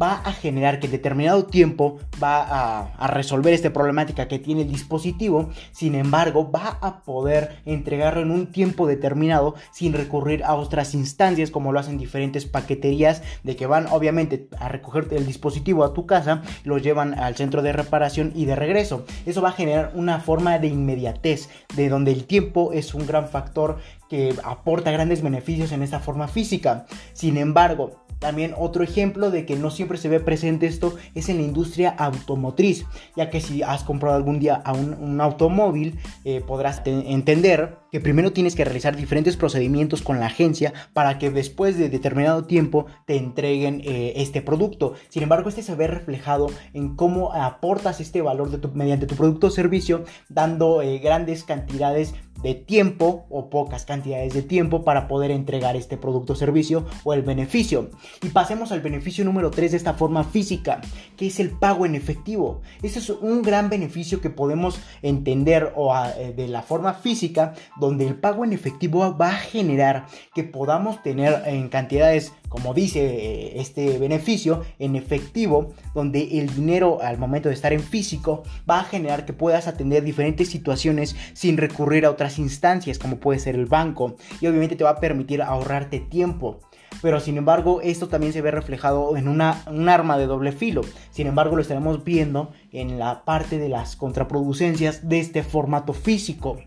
va 0.00 0.20
a 0.24 0.32
generar 0.32 0.80
que 0.80 0.86
en 0.86 0.92
determinado 0.92 1.46
tiempo 1.46 1.98
va 2.22 2.88
a, 2.98 3.06
resolver 3.08 3.54
esta 3.54 3.72
problemática 3.72 4.28
que 4.28 4.38
tiene 4.38 4.62
el 4.62 4.68
dispositivo, 4.68 5.50
sin 5.72 5.94
embargo 5.94 6.50
va 6.50 6.78
a 6.80 7.02
poder 7.02 7.60
entregarlo 7.64 8.22
en 8.22 8.30
un 8.30 8.46
tiempo 8.46 8.86
determinado 8.86 9.54
sin 9.72 9.92
recurrir 9.92 10.44
a 10.44 10.54
otras 10.54 10.94
instancias 10.94 11.50
como 11.50 11.72
lo 11.72 11.80
hacen 11.80 11.98
diferentes 11.98 12.46
paqueterías 12.46 13.22
de 13.42 13.56
que 13.56 13.66
van 13.66 13.86
obviamente 13.86 14.48
a 14.58 14.68
recoger 14.68 15.08
el 15.12 15.26
dispositivo 15.26 15.84
a 15.84 15.94
tu 15.94 16.06
casa, 16.06 16.42
lo 16.64 16.78
llevan 16.78 17.18
al 17.18 17.36
centro 17.36 17.62
de 17.62 17.72
reparación 17.72 18.32
y 18.34 18.44
de 18.44 18.56
regreso. 18.56 19.04
Eso 19.24 19.42
va 19.42 19.50
a 19.50 19.52
generar 19.52 19.92
una 19.94 20.20
forma 20.20 20.58
de 20.58 20.68
inmediatez, 20.68 21.48
de 21.74 21.88
donde 21.88 22.12
el 22.12 22.24
tiempo 22.24 22.72
es 22.72 22.94
un 22.94 23.06
gran 23.06 23.28
factor 23.28 23.78
que 24.08 24.34
aporta 24.44 24.90
grandes 24.90 25.22
beneficios 25.22 25.72
en 25.72 25.82
esta 25.82 26.00
forma 26.00 26.28
física. 26.28 26.86
Sin 27.12 27.36
embargo, 27.36 28.05
también 28.18 28.54
otro 28.56 28.82
ejemplo 28.82 29.30
de 29.30 29.46
que 29.46 29.56
no 29.56 29.70
siempre 29.70 29.98
se 29.98 30.08
ve 30.08 30.20
presente 30.20 30.66
esto 30.66 30.94
es 31.14 31.28
en 31.28 31.36
la 31.38 31.42
industria 31.42 31.90
automotriz, 31.90 32.86
ya 33.16 33.30
que 33.30 33.40
si 33.40 33.62
has 33.62 33.84
comprado 33.84 34.16
algún 34.16 34.38
día 34.38 34.54
a 34.54 34.72
un, 34.72 35.20
automóvil 35.20 35.98
eh, 36.24 36.42
podrás 36.46 36.82
entender 36.84 37.78
que 37.96 38.00
primero 38.02 38.34
tienes 38.34 38.54
que 38.54 38.62
realizar 38.62 38.94
diferentes 38.94 39.38
procedimientos 39.38 40.02
con 40.02 40.20
la 40.20 40.26
agencia 40.26 40.74
para 40.92 41.18
que 41.18 41.30
después 41.30 41.78
de 41.78 41.88
determinado 41.88 42.44
tiempo 42.44 42.84
te 43.06 43.16
entreguen 43.16 43.80
eh, 43.86 44.12
este 44.16 44.42
producto. 44.42 44.92
Sin 45.08 45.22
embargo, 45.22 45.48
este 45.48 45.62
se 45.62 45.74
ve 45.74 45.86
reflejado 45.86 46.48
en 46.74 46.94
cómo 46.94 47.32
aportas 47.32 48.02
este 48.02 48.20
valor 48.20 48.50
de 48.50 48.68
mediante 48.74 49.06
tu 49.06 49.14
producto 49.14 49.46
o 49.46 49.50
servicio, 49.50 50.04
dando 50.28 50.82
eh, 50.82 50.98
grandes 50.98 51.42
cantidades 51.42 52.12
de 52.42 52.54
tiempo 52.54 53.26
o 53.30 53.50
pocas 53.50 53.84
cantidades 53.84 54.34
de 54.34 54.42
tiempo 54.42 54.84
para 54.84 55.08
poder 55.08 55.30
entregar 55.30 55.76
este 55.76 55.96
producto 55.96 56.34
o 56.34 56.36
servicio 56.36 56.86
o 57.04 57.14
el 57.14 57.22
beneficio. 57.22 57.90
Y 58.22 58.28
pasemos 58.28 58.72
al 58.72 58.80
beneficio 58.80 59.24
número 59.24 59.50
3 59.50 59.72
de 59.72 59.76
esta 59.76 59.94
forma 59.94 60.24
física, 60.24 60.80
que 61.16 61.26
es 61.26 61.40
el 61.40 61.50
pago 61.50 61.86
en 61.86 61.94
efectivo. 61.94 62.60
Ese 62.82 62.98
es 62.98 63.10
un 63.10 63.42
gran 63.42 63.68
beneficio 63.68 64.20
que 64.20 64.30
podemos 64.30 64.78
entender 65.02 65.72
o 65.76 65.94
eh, 65.96 66.32
de 66.36 66.48
la 66.48 66.62
forma 66.62 66.94
física, 66.94 67.54
el 67.90 68.14
pago 68.16 68.44
en 68.44 68.52
efectivo 68.52 69.16
va 69.16 69.30
a 69.30 69.38
generar 69.38 70.06
que 70.34 70.44
podamos 70.44 71.02
tener 71.02 71.42
en 71.46 71.68
cantidades 71.68 72.32
como 72.48 72.74
dice 72.74 73.00
eh, 73.00 73.60
este 73.60 73.98
beneficio, 73.98 74.64
en 74.78 74.96
efectivo, 74.96 75.74
donde 75.94 76.40
el 76.40 76.54
dinero 76.54 77.02
al 77.02 77.18
momento 77.18 77.48
de 77.48 77.54
estar 77.54 77.72
en 77.72 77.80
físico 77.80 78.44
va 78.68 78.80
a 78.80 78.84
generar 78.84 79.24
que 79.24 79.32
puedas 79.32 79.66
atender 79.66 80.04
diferentes 80.04 80.48
situaciones 80.48 81.16
sin 81.32 81.56
recurrir 81.56 82.06
a 82.06 82.10
otras 82.10 82.38
instancias 82.38 82.98
como 82.98 83.18
puede 83.18 83.40
ser 83.40 83.56
el 83.56 83.66
banco 83.66 84.16
y 84.40 84.46
obviamente 84.46 84.76
te 84.76 84.84
va 84.84 84.90
a 84.90 85.00
permitir 85.00 85.42
ahorrarte 85.42 86.00
tiempo. 86.00 86.60
Pero 87.02 87.20
sin 87.20 87.36
embargo, 87.36 87.80
esto 87.82 88.08
también 88.08 88.32
se 88.32 88.40
ve 88.40 88.50
reflejado 88.50 89.16
en 89.16 89.28
una, 89.28 89.62
un 89.66 89.88
arma 89.88 90.16
de 90.16 90.26
doble 90.26 90.52
filo. 90.52 90.80
Sin 91.10 91.26
embargo, 91.26 91.56
lo 91.56 91.62
estaremos 91.62 92.04
viendo 92.04 92.52
en 92.72 92.98
la 92.98 93.24
parte 93.24 93.58
de 93.58 93.68
las 93.68 93.96
contraproducencias 93.96 95.08
de 95.08 95.20
este 95.20 95.42
formato 95.42 95.92
físico. 95.92 96.58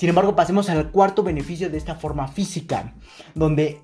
Sin 0.00 0.08
embargo, 0.08 0.34
pasemos 0.34 0.70
al 0.70 0.90
cuarto 0.92 1.22
beneficio 1.22 1.68
de 1.68 1.76
esta 1.76 1.94
forma 1.94 2.26
física, 2.26 2.94
donde 3.34 3.82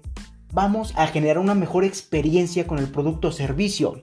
vamos 0.51 0.95
a 0.97 1.09
generar 1.09 1.39
una 1.39 1.55
mejor 1.55 1.85
experiencia 1.85 2.67
con 2.67 2.79
el 2.79 2.89
producto 2.89 3.29
o 3.29 3.33
servicio 3.33 4.03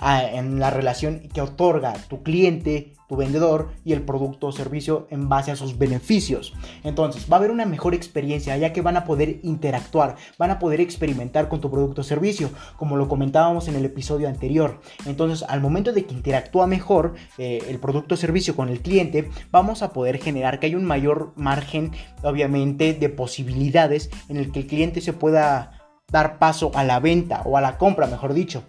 en 0.00 0.60
la 0.60 0.70
relación 0.70 1.28
que 1.34 1.40
otorga 1.40 1.94
tu 2.08 2.22
cliente, 2.22 2.92
tu 3.12 3.18
vendedor 3.18 3.68
y 3.84 3.92
el 3.92 4.00
producto 4.00 4.46
o 4.46 4.52
servicio 4.52 5.06
en 5.10 5.28
base 5.28 5.50
a 5.50 5.56
sus 5.56 5.76
beneficios. 5.76 6.54
Entonces, 6.82 7.26
va 7.30 7.36
a 7.36 7.38
haber 7.40 7.50
una 7.50 7.66
mejor 7.66 7.92
experiencia 7.92 8.56
ya 8.56 8.72
que 8.72 8.80
van 8.80 8.96
a 8.96 9.04
poder 9.04 9.38
interactuar, 9.42 10.16
van 10.38 10.50
a 10.50 10.58
poder 10.58 10.80
experimentar 10.80 11.50
con 11.50 11.60
tu 11.60 11.70
producto 11.70 12.00
o 12.00 12.04
servicio, 12.04 12.48
como 12.78 12.96
lo 12.96 13.08
comentábamos 13.08 13.68
en 13.68 13.76
el 13.76 13.84
episodio 13.84 14.28
anterior. 14.28 14.80
Entonces, 15.04 15.46
al 15.46 15.60
momento 15.60 15.92
de 15.92 16.06
que 16.06 16.14
interactúa 16.14 16.66
mejor 16.66 17.12
eh, 17.36 17.62
el 17.68 17.78
producto 17.78 18.14
o 18.14 18.16
servicio 18.16 18.56
con 18.56 18.70
el 18.70 18.80
cliente, 18.80 19.28
vamos 19.50 19.82
a 19.82 19.92
poder 19.92 20.16
generar 20.16 20.58
que 20.58 20.68
hay 20.68 20.74
un 20.74 20.86
mayor 20.86 21.34
margen, 21.36 21.92
obviamente, 22.22 22.94
de 22.94 23.10
posibilidades 23.10 24.08
en 24.30 24.38
el 24.38 24.52
que 24.52 24.60
el 24.60 24.66
cliente 24.66 25.02
se 25.02 25.12
pueda 25.12 25.82
dar 26.10 26.38
paso 26.38 26.70
a 26.74 26.82
la 26.82 26.98
venta 26.98 27.42
o 27.44 27.58
a 27.58 27.60
la 27.60 27.76
compra, 27.76 28.06
mejor 28.06 28.32
dicho. 28.32 28.62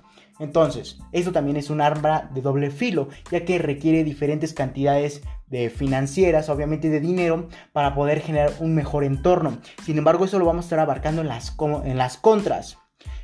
Entonces, 0.43 0.99
esto 1.13 1.31
también 1.31 1.55
es 1.55 1.69
un 1.69 1.79
arma 1.79 2.29
de 2.33 2.41
doble 2.41 2.69
filo, 2.69 3.07
ya 3.31 3.45
que 3.45 3.59
requiere 3.59 4.03
diferentes 4.03 4.53
cantidades 4.53 5.21
de 5.47 5.69
financieras, 5.69 6.49
obviamente 6.49 6.89
de 6.89 6.99
dinero, 6.99 7.47
para 7.71 7.95
poder 7.95 8.19
generar 8.19 8.51
un 8.59 8.75
mejor 8.75 9.05
entorno. 9.05 9.59
Sin 9.85 9.97
embargo, 9.97 10.25
eso 10.25 10.39
lo 10.39 10.45
vamos 10.45 10.65
a 10.65 10.67
estar 10.67 10.79
abarcando 10.79 11.21
en 11.21 11.29
las, 11.29 11.55
en 11.85 11.97
las 11.97 12.17
contras. 12.17 12.77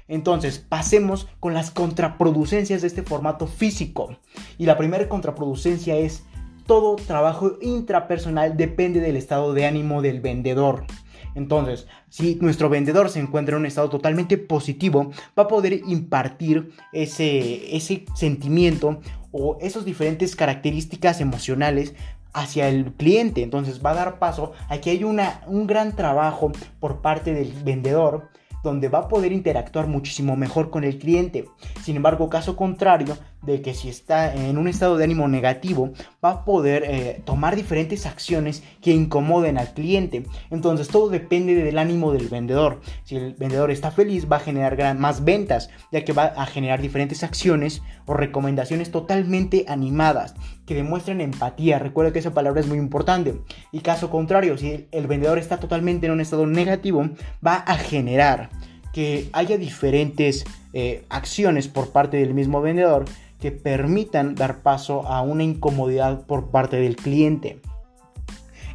Entonces, 0.07 0.59
pasemos 0.59 1.27
con 1.41 1.53
las 1.53 1.71
contraproducencias 1.71 2.79
de 2.81 2.87
este 2.87 3.03
formato 3.03 3.47
físico. 3.47 4.17
Y 4.57 4.65
la 4.65 4.77
primera 4.77 5.09
contraproducencia 5.09 5.97
es 5.97 6.23
todo 6.67 6.95
trabajo 6.95 7.57
intrapersonal 7.61 8.55
depende 8.55 9.01
del 9.01 9.17
estado 9.17 9.53
de 9.53 9.65
ánimo 9.65 10.01
del 10.01 10.21
vendedor. 10.21 10.85
Entonces, 11.35 11.87
si 12.09 12.35
nuestro 12.35 12.69
vendedor 12.69 13.09
se 13.09 13.19
encuentra 13.19 13.55
en 13.55 13.61
un 13.61 13.65
estado 13.65 13.89
totalmente 13.89 14.37
positivo, 14.37 15.11
va 15.37 15.43
a 15.43 15.47
poder 15.47 15.73
impartir 15.87 16.71
ese, 16.91 17.75
ese 17.75 18.05
sentimiento 18.15 18.99
o 19.31 19.57
esas 19.61 19.85
diferentes 19.85 20.35
características 20.35 21.21
emocionales 21.21 21.93
hacia 22.33 22.69
el 22.69 22.93
cliente. 22.93 23.43
Entonces 23.43 23.83
va 23.83 23.91
a 23.91 23.95
dar 23.95 24.19
paso 24.19 24.53
a 24.69 24.79
que 24.79 24.91
hay 24.91 25.03
una, 25.03 25.41
un 25.47 25.67
gran 25.67 25.95
trabajo 25.95 26.51
por 26.79 27.01
parte 27.01 27.33
del 27.33 27.51
vendedor 27.63 28.29
donde 28.63 28.89
va 28.89 28.99
a 28.99 29.07
poder 29.07 29.31
interactuar 29.31 29.87
muchísimo 29.87 30.35
mejor 30.35 30.69
con 30.69 30.83
el 30.83 30.97
cliente. 30.97 31.45
Sin 31.81 31.95
embargo, 31.95 32.29
caso 32.29 32.55
contrario 32.55 33.17
de 33.41 33.61
que 33.61 33.73
si 33.73 33.89
está 33.89 34.33
en 34.33 34.57
un 34.57 34.67
estado 34.67 34.97
de 34.97 35.03
ánimo 35.03 35.27
negativo, 35.27 35.91
va 36.23 36.31
a 36.31 36.45
poder 36.45 36.83
eh, 36.85 37.21
tomar 37.25 37.55
diferentes 37.55 38.05
acciones 38.05 38.63
que 38.81 38.91
incomoden 38.91 39.57
al 39.57 39.73
cliente. 39.73 40.23
Entonces, 40.49 40.87
todo 40.87 41.09
depende 41.09 41.55
del 41.55 41.77
ánimo 41.77 42.11
del 42.11 42.27
vendedor. 42.27 42.81
Si 43.03 43.15
el 43.15 43.33
vendedor 43.35 43.71
está 43.71 43.91
feliz, 43.91 44.27
va 44.31 44.37
a 44.37 44.41
generar 44.41 44.97
más 44.97 45.23
ventas, 45.23 45.69
ya 45.91 46.03
que 46.03 46.13
va 46.13 46.25
a 46.25 46.45
generar 46.45 46.81
diferentes 46.81 47.23
acciones 47.23 47.81
o 48.05 48.13
recomendaciones 48.13 48.91
totalmente 48.91 49.65
animadas 49.67 50.35
que 50.65 50.75
demuestren 50.75 51.21
empatía. 51.21 51.79
Recuerda 51.79 52.13
que 52.13 52.19
esa 52.19 52.33
palabra 52.33 52.61
es 52.61 52.67
muy 52.67 52.77
importante. 52.77 53.35
Y 53.71 53.79
caso 53.79 54.09
contrario, 54.09 54.57
si 54.57 54.87
el 54.91 55.07
vendedor 55.07 55.37
está 55.37 55.57
totalmente 55.57 56.05
en 56.05 56.13
un 56.13 56.21
estado 56.21 56.45
negativo, 56.45 57.09
va 57.45 57.55
a 57.55 57.75
generar 57.75 58.49
que 58.93 59.29
haya 59.33 59.57
diferentes 59.57 60.45
eh, 60.73 61.05
acciones 61.09 61.67
por 61.67 61.91
parte 61.91 62.17
del 62.17 62.33
mismo 62.33 62.61
vendedor 62.61 63.05
que 63.39 63.51
permitan 63.51 64.35
dar 64.35 64.61
paso 64.61 65.07
a 65.07 65.21
una 65.21 65.43
incomodidad 65.43 66.25
por 66.25 66.49
parte 66.49 66.77
del 66.77 66.95
cliente. 66.95 67.61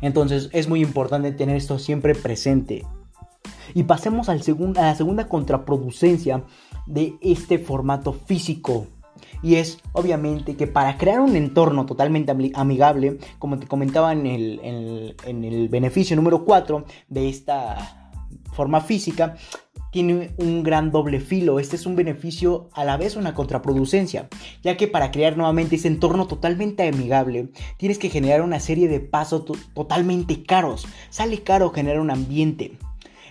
Entonces 0.01 0.51
es 0.53 0.69
muy 0.69 0.83
importante 0.83 1.33
tener 1.33 1.57
esto 1.57 1.79
siempre 1.79 2.15
presente. 2.15 2.85
Y 3.75 3.85
pasemos 3.85 4.29
al 4.29 4.43
a 4.77 4.83
la 4.83 4.95
segunda 4.95 5.29
contraproducencia 5.29 6.45
de 6.87 7.15
este 7.21 7.59
formato 7.59 8.13
físico. 8.13 8.87
Y 9.43 9.57
es 9.57 9.79
obviamente 9.93 10.57
que 10.57 10.67
para 10.67 10.97
crear 10.97 11.21
un 11.21 11.37
entorno 11.37 11.87
totalmente 11.87 12.33
amigable, 12.55 13.19
como 13.39 13.59
te 13.59 13.67
comentaba 13.67 14.13
en 14.13 14.27
el, 14.27 15.15
en 15.25 15.45
el 15.45 15.69
beneficio 15.69 16.17
número 16.17 16.45
4 16.45 16.85
de 17.09 17.29
esta 17.29 18.11
forma 18.53 18.81
física, 18.81 19.37
tiene 19.95 20.33
un 20.39 20.65
gran 20.65 20.91
doble 20.91 21.21
filo. 21.21 21.61
Este 21.61 21.77
es 21.77 21.87
un 21.87 21.95
beneficio 21.95 22.69
a 22.73 22.85
la 22.85 22.97
vez 22.97 23.15
una 23.15 23.33
contraproducencia, 23.33 24.29
ya 24.61 24.77
que 24.77 24.89
para 24.89 25.13
crear 25.13 25.37
nuevamente 25.37 25.77
ese 25.77 25.87
entorno 25.87 26.27
totalmente 26.27 26.89
amigable, 26.89 27.51
tienes 27.77 27.99
que 27.99 28.11
generar 28.11 28.43
una 28.43 28.59
serie 28.59 28.89
de 28.89 28.99
pasos 28.99 29.45
totalmente 29.73 30.43
caros. 30.43 30.89
Sale 31.11 31.45
caro 31.45 31.71
generar 31.71 32.01
un 32.01 32.11
ambiente. 32.11 32.77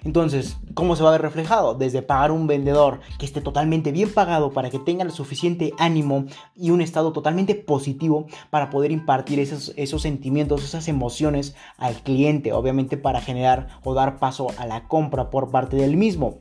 Entonces, 0.03 0.57
¿cómo 0.73 0.95
se 0.95 1.03
va 1.03 1.09
a 1.09 1.11
ver 1.13 1.21
reflejado? 1.21 1.75
Desde 1.75 2.01
pagar 2.01 2.31
un 2.31 2.45
vendedor 2.45 2.99
que 3.17 3.25
esté 3.25 3.39
totalmente 3.39 3.91
bien 3.91 4.13
pagado 4.13 4.51
para 4.51 4.69
que 4.69 4.79
tenga 4.79 5.03
el 5.03 5.11
suficiente 5.11 5.73
ánimo 5.79 6.25
y 6.55 6.71
un 6.71 6.81
estado 6.81 7.13
totalmente 7.13 7.55
positivo 7.55 8.27
para 8.49 8.69
poder 8.69 8.91
impartir 8.91 9.39
esos, 9.39 9.73
esos 9.77 10.01
sentimientos, 10.01 10.63
esas 10.63 10.89
emociones 10.89 11.55
al 11.77 11.95
cliente, 12.03 12.51
obviamente 12.51 12.97
para 12.97 13.21
generar 13.21 13.67
o 13.83 13.93
dar 13.93 14.17
paso 14.17 14.47
a 14.57 14.65
la 14.65 14.87
compra 14.87 15.29
por 15.29 15.51
parte 15.51 15.77
del 15.77 15.95
mismo. 15.95 16.39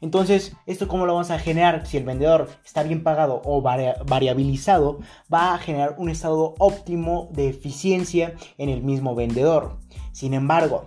Entonces, 0.00 0.56
¿esto 0.66 0.88
cómo 0.88 1.04
lo 1.04 1.12
vamos 1.12 1.30
a 1.30 1.38
generar? 1.38 1.86
Si 1.86 1.96
el 1.96 2.04
vendedor 2.04 2.48
está 2.64 2.82
bien 2.82 3.02
pagado 3.02 3.42
o 3.44 3.60
variabilizado, 3.60 5.00
va 5.32 5.52
a 5.52 5.58
generar 5.58 5.96
un 5.98 6.08
estado 6.08 6.54
óptimo 6.58 7.28
de 7.32 7.48
eficiencia 7.48 8.34
en 8.56 8.70
el 8.70 8.82
mismo 8.82 9.14
vendedor. 9.14 9.76
Sin 10.12 10.32
embargo, 10.32 10.86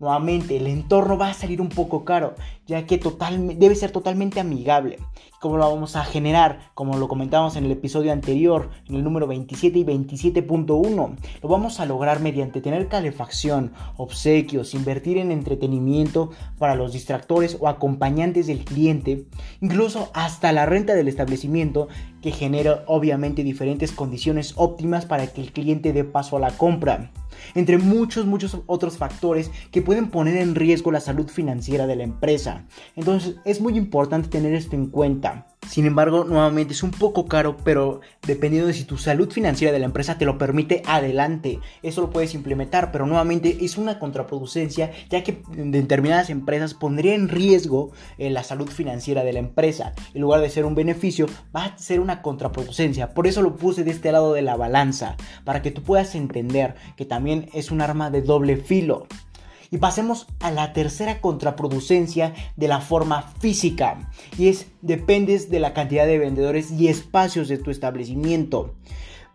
nuevamente 0.00 0.56
el 0.56 0.66
entorno 0.66 1.18
va 1.18 1.28
a 1.28 1.34
salir 1.34 1.60
un 1.60 1.68
poco 1.68 2.04
caro, 2.04 2.34
ya 2.66 2.86
que 2.86 3.00
debe 3.56 3.76
ser 3.76 3.92
totalmente 3.92 4.40
amigable. 4.40 4.98
¿Cómo 5.40 5.56
lo 5.56 5.70
vamos 5.70 5.96
a 5.96 6.04
generar? 6.04 6.70
Como 6.74 6.98
lo 6.98 7.08
comentábamos 7.08 7.56
en 7.56 7.64
el 7.64 7.70
episodio 7.70 8.12
anterior, 8.12 8.70
en 8.88 8.96
el 8.96 9.04
número 9.04 9.26
27 9.26 9.78
y 9.78 9.84
27.1, 9.84 11.16
lo 11.42 11.48
vamos 11.48 11.80
a 11.80 11.86
lograr 11.86 12.20
mediante 12.20 12.60
tener 12.60 12.88
calefacción, 12.88 13.72
obsequios, 13.96 14.74
invertir 14.74 15.18
en 15.18 15.30
entretenimiento 15.32 16.30
para 16.58 16.74
los 16.74 16.92
distractores 16.92 17.56
o 17.60 17.68
acompañantes 17.68 18.46
del 18.46 18.64
cliente, 18.64 19.26
incluso 19.60 20.10
hasta 20.14 20.52
la 20.52 20.66
renta 20.66 20.94
del 20.94 21.08
establecimiento 21.08 21.88
que 22.22 22.32
genera 22.32 22.84
obviamente 22.86 23.42
diferentes 23.42 23.92
condiciones 23.92 24.54
óptimas 24.56 25.06
para 25.06 25.26
que 25.26 25.40
el 25.40 25.52
cliente 25.52 25.92
dé 25.92 26.04
paso 26.04 26.36
a 26.36 26.40
la 26.40 26.50
compra 26.50 27.10
entre 27.54 27.78
muchos, 27.78 28.26
muchos 28.26 28.58
otros 28.66 28.96
factores 28.96 29.50
que 29.70 29.82
pueden 29.82 30.10
poner 30.10 30.36
en 30.36 30.54
riesgo 30.54 30.90
la 30.90 31.00
salud 31.00 31.28
financiera 31.28 31.86
de 31.86 31.96
la 31.96 32.04
empresa. 32.04 32.64
Entonces 32.96 33.36
es 33.44 33.60
muy 33.60 33.76
importante 33.76 34.28
tener 34.28 34.54
esto 34.54 34.76
en 34.76 34.86
cuenta. 34.86 35.49
Sin 35.68 35.86
embargo, 35.86 36.24
nuevamente 36.24 36.72
es 36.72 36.82
un 36.82 36.90
poco 36.90 37.26
caro, 37.26 37.56
pero 37.62 38.00
dependiendo 38.26 38.66
de 38.66 38.74
si 38.74 38.84
tu 38.84 38.98
salud 38.98 39.30
financiera 39.30 39.72
de 39.72 39.78
la 39.78 39.84
empresa 39.84 40.18
te 40.18 40.24
lo 40.24 40.36
permite, 40.36 40.82
adelante. 40.86 41.60
Eso 41.82 42.00
lo 42.00 42.10
puedes 42.10 42.34
implementar, 42.34 42.90
pero 42.90 43.06
nuevamente 43.06 43.58
es 43.64 43.76
una 43.78 43.98
contraproducencia, 43.98 44.90
ya 45.10 45.22
que 45.22 45.42
determinadas 45.54 46.30
empresas 46.30 46.74
pondría 46.74 47.14
en 47.14 47.28
riesgo 47.28 47.92
eh, 48.18 48.30
la 48.30 48.42
salud 48.42 48.68
financiera 48.68 49.22
de 49.22 49.32
la 49.32 49.38
empresa. 49.38 49.92
En 50.12 50.22
lugar 50.22 50.40
de 50.40 50.50
ser 50.50 50.64
un 50.64 50.74
beneficio, 50.74 51.26
va 51.54 51.66
a 51.66 51.78
ser 51.78 52.00
una 52.00 52.22
contraproducencia. 52.22 53.14
Por 53.14 53.28
eso 53.28 53.40
lo 53.42 53.56
puse 53.56 53.84
de 53.84 53.92
este 53.92 54.10
lado 54.10 54.32
de 54.32 54.42
la 54.42 54.56
balanza, 54.56 55.16
para 55.44 55.62
que 55.62 55.70
tú 55.70 55.82
puedas 55.82 56.14
entender 56.14 56.74
que 56.96 57.04
también 57.04 57.48
es 57.52 57.70
un 57.70 57.80
arma 57.80 58.10
de 58.10 58.22
doble 58.22 58.56
filo. 58.56 59.06
Y 59.70 59.78
pasemos 59.78 60.26
a 60.40 60.50
la 60.50 60.72
tercera 60.72 61.20
contraproducencia 61.20 62.34
de 62.56 62.68
la 62.68 62.80
forma 62.80 63.22
física. 63.22 64.10
Y 64.38 64.48
es 64.48 64.66
dependes 64.82 65.50
de 65.50 65.60
la 65.60 65.74
cantidad 65.74 66.06
de 66.06 66.18
vendedores 66.18 66.70
y 66.72 66.88
espacios 66.88 67.48
de 67.48 67.58
tu 67.58 67.70
establecimiento 67.70 68.74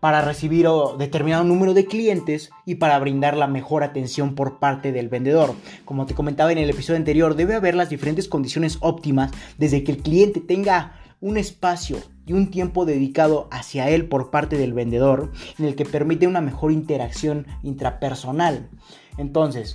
para 0.00 0.20
recibir 0.20 0.68
determinado 0.98 1.44
número 1.44 1.74
de 1.74 1.86
clientes 1.86 2.50
y 2.64 2.76
para 2.76 2.98
brindar 2.98 3.36
la 3.36 3.46
mejor 3.46 3.82
atención 3.82 4.34
por 4.34 4.58
parte 4.58 4.92
del 4.92 5.08
vendedor. 5.08 5.54
Como 5.84 6.06
te 6.06 6.14
comentaba 6.14 6.52
en 6.52 6.58
el 6.58 6.70
episodio 6.70 6.98
anterior, 6.98 7.34
debe 7.34 7.54
haber 7.54 7.74
las 7.74 7.88
diferentes 7.88 8.28
condiciones 8.28 8.78
óptimas 8.80 9.32
desde 9.58 9.84
que 9.84 9.92
el 9.92 9.98
cliente 9.98 10.40
tenga 10.40 11.00
un 11.20 11.38
espacio 11.38 11.96
y 12.26 12.34
un 12.34 12.50
tiempo 12.50 12.84
dedicado 12.84 13.48
hacia 13.50 13.88
él 13.88 14.06
por 14.06 14.30
parte 14.30 14.58
del 14.58 14.74
vendedor 14.74 15.32
en 15.58 15.64
el 15.64 15.74
que 15.74 15.84
permite 15.84 16.26
una 16.26 16.40
mejor 16.40 16.72
interacción 16.72 17.46
intrapersonal. 17.62 18.68
Entonces, 19.16 19.74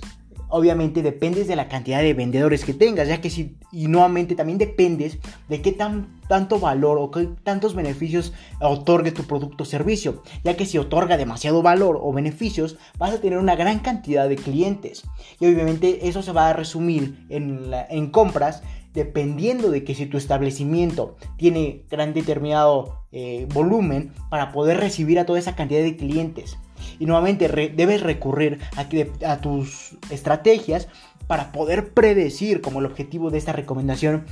obviamente 0.52 1.02
dependes 1.02 1.48
de 1.48 1.56
la 1.56 1.68
cantidad 1.68 2.02
de 2.02 2.12
vendedores 2.12 2.64
que 2.64 2.74
tengas, 2.74 3.08
ya 3.08 3.22
que 3.22 3.30
si, 3.30 3.56
y 3.72 3.88
nuevamente 3.88 4.34
también 4.34 4.58
dependes 4.58 5.18
de 5.48 5.62
qué 5.62 5.72
tan, 5.72 6.20
tanto 6.28 6.60
valor 6.60 6.98
o 7.00 7.10
qué 7.10 7.26
tantos 7.42 7.74
beneficios 7.74 8.34
otorgue 8.60 9.12
tu 9.12 9.24
producto 9.24 9.62
o 9.62 9.66
servicio, 9.66 10.22
ya 10.44 10.54
que 10.54 10.66
si 10.66 10.76
otorga 10.76 11.16
demasiado 11.16 11.62
valor 11.62 11.98
o 12.00 12.12
beneficios, 12.12 12.76
vas 12.98 13.14
a 13.14 13.20
tener 13.20 13.38
una 13.38 13.56
gran 13.56 13.78
cantidad 13.78 14.28
de 14.28 14.36
clientes. 14.36 15.04
Y 15.40 15.46
obviamente 15.46 16.06
eso 16.06 16.22
se 16.22 16.32
va 16.32 16.50
a 16.50 16.52
resumir 16.52 17.24
en, 17.30 17.70
en 17.88 18.10
compras 18.10 18.62
dependiendo 18.92 19.70
de 19.70 19.84
que 19.84 19.94
si 19.94 20.04
tu 20.04 20.18
establecimiento 20.18 21.16
tiene 21.38 21.84
gran 21.90 22.12
determinado 22.12 23.06
eh, 23.10 23.46
volumen 23.52 24.12
para 24.28 24.52
poder 24.52 24.78
recibir 24.78 25.18
a 25.18 25.24
toda 25.24 25.38
esa 25.38 25.56
cantidad 25.56 25.82
de 25.82 25.96
clientes. 25.96 26.58
Y 26.98 27.06
nuevamente 27.06 27.48
debes 27.48 28.02
recurrir 28.02 28.58
a, 28.76 29.36
tus 29.38 29.96
estrategias 30.10 30.88
para 31.26 31.52
poder 31.52 31.92
predecir 31.92 32.60
como 32.60 32.80
el 32.80 32.86
objetivo 32.86 33.30
de 33.30 33.38
esta 33.38 33.52
recomendación 33.52 34.26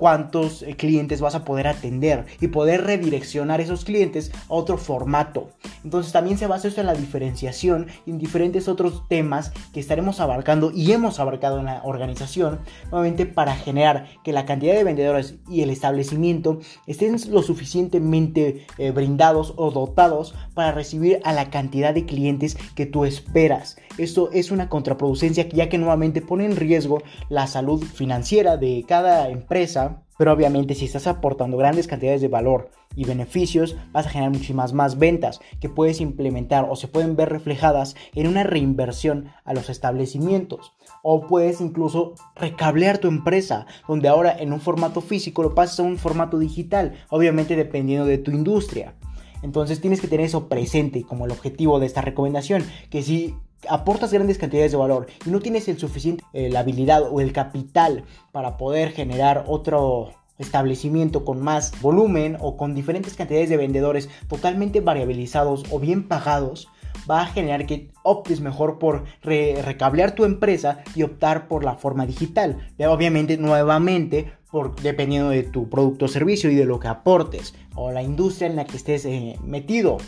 cuántos 0.00 0.62
eh, 0.62 0.76
clientes 0.76 1.20
vas 1.20 1.34
a 1.34 1.44
poder 1.44 1.66
atender 1.66 2.24
y 2.40 2.48
poder 2.48 2.84
redireccionar 2.84 3.60
esos 3.60 3.84
clientes 3.84 4.32
a 4.48 4.54
otro 4.54 4.78
formato. 4.78 5.50
Entonces 5.84 6.10
también 6.10 6.38
se 6.38 6.46
basa 6.46 6.68
esto 6.68 6.80
en 6.80 6.86
la 6.86 6.94
diferenciación 6.94 7.88
y 8.06 8.10
en 8.12 8.18
diferentes 8.18 8.66
otros 8.66 9.06
temas 9.08 9.52
que 9.74 9.80
estaremos 9.80 10.18
abarcando 10.18 10.72
y 10.74 10.92
hemos 10.92 11.20
abarcado 11.20 11.58
en 11.58 11.66
la 11.66 11.82
organización, 11.84 12.60
nuevamente 12.90 13.26
para 13.26 13.54
generar 13.54 14.06
que 14.24 14.32
la 14.32 14.46
cantidad 14.46 14.74
de 14.74 14.84
vendedores 14.84 15.34
y 15.50 15.60
el 15.60 15.68
establecimiento 15.68 16.60
estén 16.86 17.18
lo 17.30 17.42
suficientemente 17.42 18.66
eh, 18.78 18.92
brindados 18.92 19.52
o 19.56 19.70
dotados 19.70 20.34
para 20.60 20.72
recibir 20.72 21.20
a 21.24 21.32
la 21.32 21.48
cantidad 21.48 21.94
de 21.94 22.04
clientes 22.04 22.54
que 22.74 22.84
tú 22.84 23.06
esperas. 23.06 23.78
Esto 23.96 24.28
es 24.30 24.50
una 24.50 24.68
contraproducencia 24.68 25.48
ya 25.48 25.70
que 25.70 25.78
nuevamente 25.78 26.20
pone 26.20 26.44
en 26.44 26.54
riesgo 26.54 27.02
la 27.30 27.46
salud 27.46 27.82
financiera 27.82 28.58
de 28.58 28.84
cada 28.86 29.30
empresa 29.30 30.02
pero 30.20 30.34
obviamente 30.34 30.74
si 30.74 30.84
estás 30.84 31.06
aportando 31.06 31.56
grandes 31.56 31.86
cantidades 31.86 32.20
de 32.20 32.28
valor 32.28 32.68
y 32.94 33.06
beneficios, 33.06 33.74
vas 33.90 34.06
a 34.06 34.10
generar 34.10 34.32
muchísimas 34.32 34.74
más 34.74 34.98
ventas 34.98 35.40
que 35.62 35.70
puedes 35.70 36.02
implementar 36.02 36.66
o 36.68 36.76
se 36.76 36.88
pueden 36.88 37.16
ver 37.16 37.30
reflejadas 37.30 37.96
en 38.14 38.26
una 38.26 38.42
reinversión 38.42 39.30
a 39.46 39.54
los 39.54 39.70
establecimientos. 39.70 40.74
O 41.02 41.26
puedes 41.26 41.62
incluso 41.62 42.16
recablear 42.36 42.98
tu 42.98 43.08
empresa, 43.08 43.64
donde 43.88 44.08
ahora 44.08 44.36
en 44.38 44.52
un 44.52 44.60
formato 44.60 45.00
físico 45.00 45.42
lo 45.42 45.54
pasas 45.54 45.80
a 45.80 45.84
un 45.84 45.96
formato 45.96 46.38
digital, 46.38 46.92
obviamente 47.08 47.56
dependiendo 47.56 48.04
de 48.04 48.18
tu 48.18 48.30
industria. 48.30 48.96
Entonces 49.42 49.80
tienes 49.80 50.00
que 50.00 50.08
tener 50.08 50.26
eso 50.26 50.48
presente 50.48 51.02
como 51.02 51.26
el 51.26 51.32
objetivo 51.32 51.80
de 51.80 51.86
esta 51.86 52.00
recomendación, 52.00 52.64
que 52.90 53.02
si 53.02 53.34
aportas 53.68 54.12
grandes 54.12 54.38
cantidades 54.38 54.72
de 54.72 54.78
valor 54.78 55.06
y 55.26 55.30
no 55.30 55.40
tienes 55.40 55.68
el 55.68 55.78
suficiente, 55.78 56.24
la 56.32 56.60
habilidad 56.60 57.02
o 57.10 57.20
el 57.20 57.32
capital 57.32 58.04
para 58.32 58.56
poder 58.56 58.92
generar 58.92 59.44
otro 59.48 60.10
establecimiento 60.38 61.24
con 61.24 61.42
más 61.42 61.72
volumen 61.82 62.38
o 62.40 62.56
con 62.56 62.74
diferentes 62.74 63.14
cantidades 63.14 63.50
de 63.50 63.58
vendedores 63.58 64.08
totalmente 64.28 64.80
variabilizados 64.80 65.64
o 65.70 65.78
bien 65.78 66.08
pagados, 66.08 66.68
va 67.10 67.22
a 67.22 67.26
generar 67.26 67.66
que 67.66 67.90
optes 68.02 68.40
mejor 68.40 68.78
por 68.78 69.04
recablear 69.22 70.14
tu 70.14 70.24
empresa 70.24 70.82
y 70.94 71.02
optar 71.02 71.46
por 71.46 71.62
la 71.64 71.74
forma 71.74 72.06
digital. 72.06 72.72
Obviamente, 72.78 73.36
nuevamente, 73.36 74.32
dependiendo 74.82 75.30
de 75.30 75.44
tu 75.44 75.68
producto 75.68 76.06
o 76.06 76.08
servicio 76.08 76.50
y 76.50 76.54
de 76.54 76.64
lo 76.64 76.80
que 76.80 76.88
aportes 76.88 77.54
o 77.74 77.92
la 77.92 78.02
industria 78.02 78.48
en 78.48 78.56
la 78.56 78.64
que 78.64 78.76
estés 78.76 79.04
eh, 79.04 79.38
metido. 79.44 79.98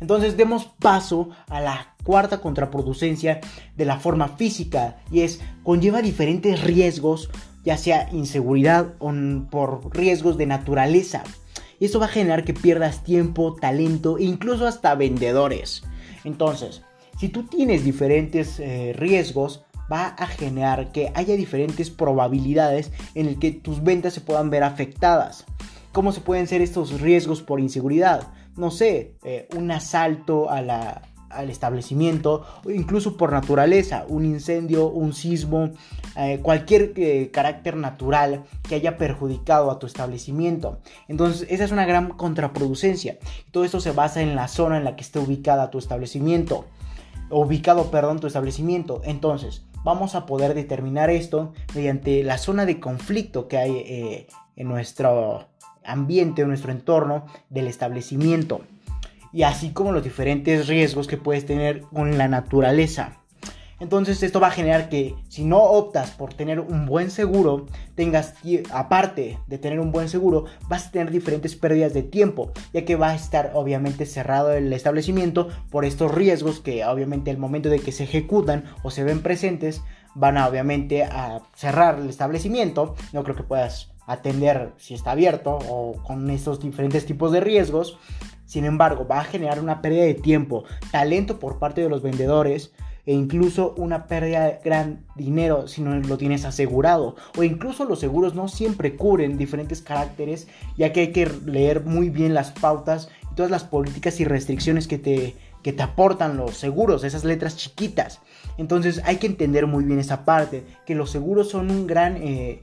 Entonces 0.00 0.36
demos 0.36 0.66
paso 0.80 1.30
a 1.48 1.60
la 1.60 1.94
cuarta 2.02 2.40
contraproducencia 2.40 3.40
de 3.76 3.84
la 3.84 3.98
forma 3.98 4.28
física 4.28 4.98
y 5.10 5.20
es 5.20 5.40
conlleva 5.62 6.02
diferentes 6.02 6.62
riesgos, 6.62 7.30
ya 7.64 7.76
sea 7.76 8.08
inseguridad 8.12 8.94
o 8.98 9.12
por 9.50 9.94
riesgos 9.96 10.36
de 10.36 10.46
naturaleza. 10.46 11.22
Y 11.78 11.88
va 11.98 12.04
a 12.06 12.08
generar 12.08 12.44
que 12.44 12.54
pierdas 12.54 13.02
tiempo, 13.02 13.56
talento 13.56 14.18
e 14.18 14.24
incluso 14.24 14.68
hasta 14.68 14.94
vendedores. 14.94 15.82
Entonces, 16.22 16.82
si 17.18 17.28
tú 17.28 17.44
tienes 17.44 17.84
diferentes 17.84 18.60
eh, 18.60 18.92
riesgos, 18.96 19.64
va 19.90 20.08
a 20.08 20.26
generar 20.26 20.92
que 20.92 21.12
haya 21.14 21.36
diferentes 21.36 21.90
probabilidades 21.90 22.90
en 23.14 23.26
el 23.26 23.38
que 23.38 23.52
tus 23.52 23.82
ventas 23.82 24.14
se 24.14 24.20
puedan 24.20 24.50
ver 24.50 24.64
afectadas. 24.64 25.44
¿Cómo 25.92 26.12
se 26.12 26.20
pueden 26.20 26.46
ser 26.46 26.62
estos 26.62 27.00
riesgos 27.00 27.42
por 27.42 27.60
inseguridad? 27.60 28.28
No 28.56 28.70
sé, 28.70 29.14
eh, 29.24 29.48
un 29.56 29.70
asalto 29.70 30.50
al 30.50 30.70
establecimiento 31.48 32.44
incluso 32.66 33.16
por 33.16 33.32
naturaleza, 33.32 34.04
un 34.08 34.24
incendio, 34.24 34.88
un 34.88 35.12
sismo, 35.12 35.70
eh, 36.16 36.40
cualquier 36.42 36.92
eh, 36.96 37.30
carácter 37.30 37.76
natural 37.76 38.44
que 38.68 38.74
haya 38.74 38.96
perjudicado 38.96 39.70
a 39.70 39.78
tu 39.78 39.86
establecimiento. 39.86 40.78
Entonces 41.08 41.46
esa 41.50 41.64
es 41.64 41.72
una 41.72 41.86
gran 41.86 42.10
contraproducencia. 42.10 43.18
Todo 43.50 43.64
esto 43.64 43.80
se 43.80 43.92
basa 43.92 44.22
en 44.22 44.34
la 44.34 44.48
zona 44.48 44.78
en 44.78 44.84
la 44.84 44.96
que 44.96 45.02
esté 45.02 45.18
ubicada 45.18 45.70
tu 45.70 45.78
establecimiento, 45.78 46.64
ubicado, 47.30 47.90
perdón, 47.90 48.20
tu 48.20 48.26
establecimiento. 48.26 49.00
Entonces 49.04 49.62
vamos 49.84 50.14
a 50.14 50.26
poder 50.26 50.54
determinar 50.54 51.10
esto 51.10 51.52
mediante 51.74 52.22
la 52.22 52.38
zona 52.38 52.66
de 52.66 52.80
conflicto 52.80 53.48
que 53.48 53.58
hay 53.58 53.76
eh, 53.76 54.26
en 54.56 54.68
nuestro 54.68 55.48
ambiente, 55.84 56.42
en 56.42 56.48
nuestro 56.48 56.72
entorno 56.72 57.26
del 57.50 57.66
establecimiento 57.66 58.62
y 59.32 59.44
así 59.44 59.70
como 59.70 59.92
los 59.92 60.04
diferentes 60.04 60.68
riesgos 60.68 61.06
que 61.06 61.16
puedes 61.16 61.46
tener 61.46 61.82
con 61.82 62.18
la 62.18 62.28
naturaleza. 62.28 63.21
Entonces 63.82 64.22
esto 64.22 64.38
va 64.38 64.46
a 64.46 64.52
generar 64.52 64.88
que 64.88 65.16
si 65.28 65.42
no 65.42 65.60
optas 65.60 66.12
por 66.12 66.34
tener 66.34 66.60
un 66.60 66.86
buen 66.86 67.10
seguro, 67.10 67.66
tengas, 67.96 68.34
aparte 68.70 69.40
de 69.48 69.58
tener 69.58 69.80
un 69.80 69.90
buen 69.90 70.08
seguro, 70.08 70.44
vas 70.68 70.86
a 70.86 70.90
tener 70.92 71.10
diferentes 71.10 71.56
pérdidas 71.56 71.92
de 71.92 72.04
tiempo, 72.04 72.52
ya 72.72 72.84
que 72.84 72.94
va 72.94 73.08
a 73.08 73.16
estar 73.16 73.50
obviamente 73.54 74.06
cerrado 74.06 74.52
el 74.52 74.72
establecimiento 74.72 75.48
por 75.68 75.84
estos 75.84 76.14
riesgos 76.14 76.60
que 76.60 76.84
obviamente 76.84 77.32
al 77.32 77.38
momento 77.38 77.70
de 77.70 77.80
que 77.80 77.90
se 77.90 78.04
ejecutan 78.04 78.66
o 78.84 78.92
se 78.92 79.02
ven 79.02 79.20
presentes, 79.20 79.82
van 80.14 80.38
a 80.38 80.46
obviamente 80.46 81.02
a 81.02 81.40
cerrar 81.56 81.98
el 81.98 82.08
establecimiento. 82.08 82.94
No 83.12 83.24
creo 83.24 83.34
que 83.34 83.42
puedas 83.42 83.90
atender 84.06 84.74
si 84.76 84.94
está 84.94 85.10
abierto 85.10 85.58
o 85.68 86.00
con 86.04 86.30
estos 86.30 86.60
diferentes 86.60 87.04
tipos 87.04 87.32
de 87.32 87.40
riesgos. 87.40 87.98
Sin 88.46 88.64
embargo, 88.64 89.08
va 89.08 89.22
a 89.22 89.24
generar 89.24 89.58
una 89.58 89.82
pérdida 89.82 90.04
de 90.04 90.14
tiempo, 90.14 90.62
talento 90.92 91.40
por 91.40 91.58
parte 91.58 91.80
de 91.80 91.88
los 91.88 92.00
vendedores 92.00 92.72
e 93.04 93.12
incluso 93.12 93.74
una 93.76 94.06
pérdida 94.06 94.44
de 94.44 94.58
gran 94.64 95.04
dinero 95.16 95.66
si 95.66 95.82
no 95.82 95.94
lo 95.96 96.18
tienes 96.18 96.44
asegurado. 96.44 97.16
O 97.36 97.42
incluso 97.42 97.84
los 97.84 98.00
seguros 98.00 98.34
no 98.34 98.48
siempre 98.48 98.96
cubren 98.96 99.38
diferentes 99.38 99.82
caracteres, 99.82 100.48
ya 100.76 100.92
que 100.92 101.00
hay 101.00 101.12
que 101.12 101.30
leer 101.44 101.84
muy 101.84 102.10
bien 102.10 102.34
las 102.34 102.52
pautas 102.52 103.08
y 103.30 103.34
todas 103.34 103.50
las 103.50 103.64
políticas 103.64 104.20
y 104.20 104.24
restricciones 104.24 104.86
que 104.86 104.98
te, 104.98 105.34
que 105.62 105.72
te 105.72 105.82
aportan 105.82 106.36
los 106.36 106.56
seguros, 106.56 107.04
esas 107.04 107.24
letras 107.24 107.56
chiquitas. 107.56 108.20
Entonces 108.56 109.00
hay 109.04 109.16
que 109.16 109.26
entender 109.26 109.66
muy 109.66 109.84
bien 109.84 109.98
esa 109.98 110.24
parte, 110.24 110.64
que 110.86 110.94
los 110.94 111.10
seguros 111.10 111.50
son 111.50 111.70
un 111.70 111.86
gran... 111.86 112.16
Eh, 112.18 112.62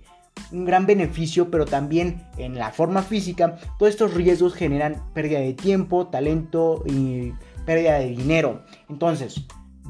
un 0.54 0.64
gran 0.64 0.86
beneficio, 0.86 1.52
pero 1.52 1.66
también 1.66 2.24
en 2.38 2.56
la 2.56 2.72
forma 2.72 3.02
física, 3.02 3.58
todos 3.78 3.90
estos 3.92 4.14
riesgos 4.14 4.54
generan 4.54 5.04
pérdida 5.14 5.40
de 5.42 5.54
tiempo, 5.54 6.08
talento 6.08 6.82
y 6.86 7.34
pérdida 7.66 8.00
de 8.00 8.08
dinero. 8.08 8.64
Entonces, 8.90 9.46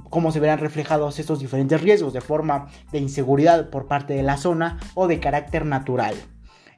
¿cómo 0.10 0.32
se 0.32 0.40
verán 0.40 0.60
reflejados 0.60 1.20
estos 1.20 1.40
diferentes 1.40 1.82
riesgos? 1.82 2.14
De 2.14 2.22
forma 2.22 2.68
de 2.92 3.00
inseguridad 3.00 3.70
por 3.70 3.88
parte 3.88 4.14
de 4.14 4.24
la 4.24 4.38
zona 4.38 4.80
o 4.96 5.08
de 5.08 5.20
carácter 5.20 5.66
natural. 5.66 6.16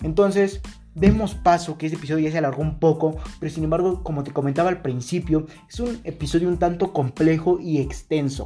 Entonces, 0.04 0.62
demos 0.96 1.36
paso, 1.36 1.78
que 1.78 1.86
este 1.86 1.98
episodio 1.98 2.26
ya 2.26 2.32
se 2.32 2.38
alargó 2.38 2.62
un 2.62 2.80
poco, 2.80 3.15
pero 3.39 3.54
sin 3.54 3.63
embargo, 3.63 4.04
como 4.04 4.24
te 4.24 4.32
comentaba 4.32 4.70
al 4.70 4.82
principio, 4.82 5.46
es 5.70 5.80
un 5.80 6.00
episodio 6.04 6.48
un 6.48 6.58
tanto 6.58 6.94
complejo 6.94 7.60
y 7.60 7.80
extenso. 7.80 8.46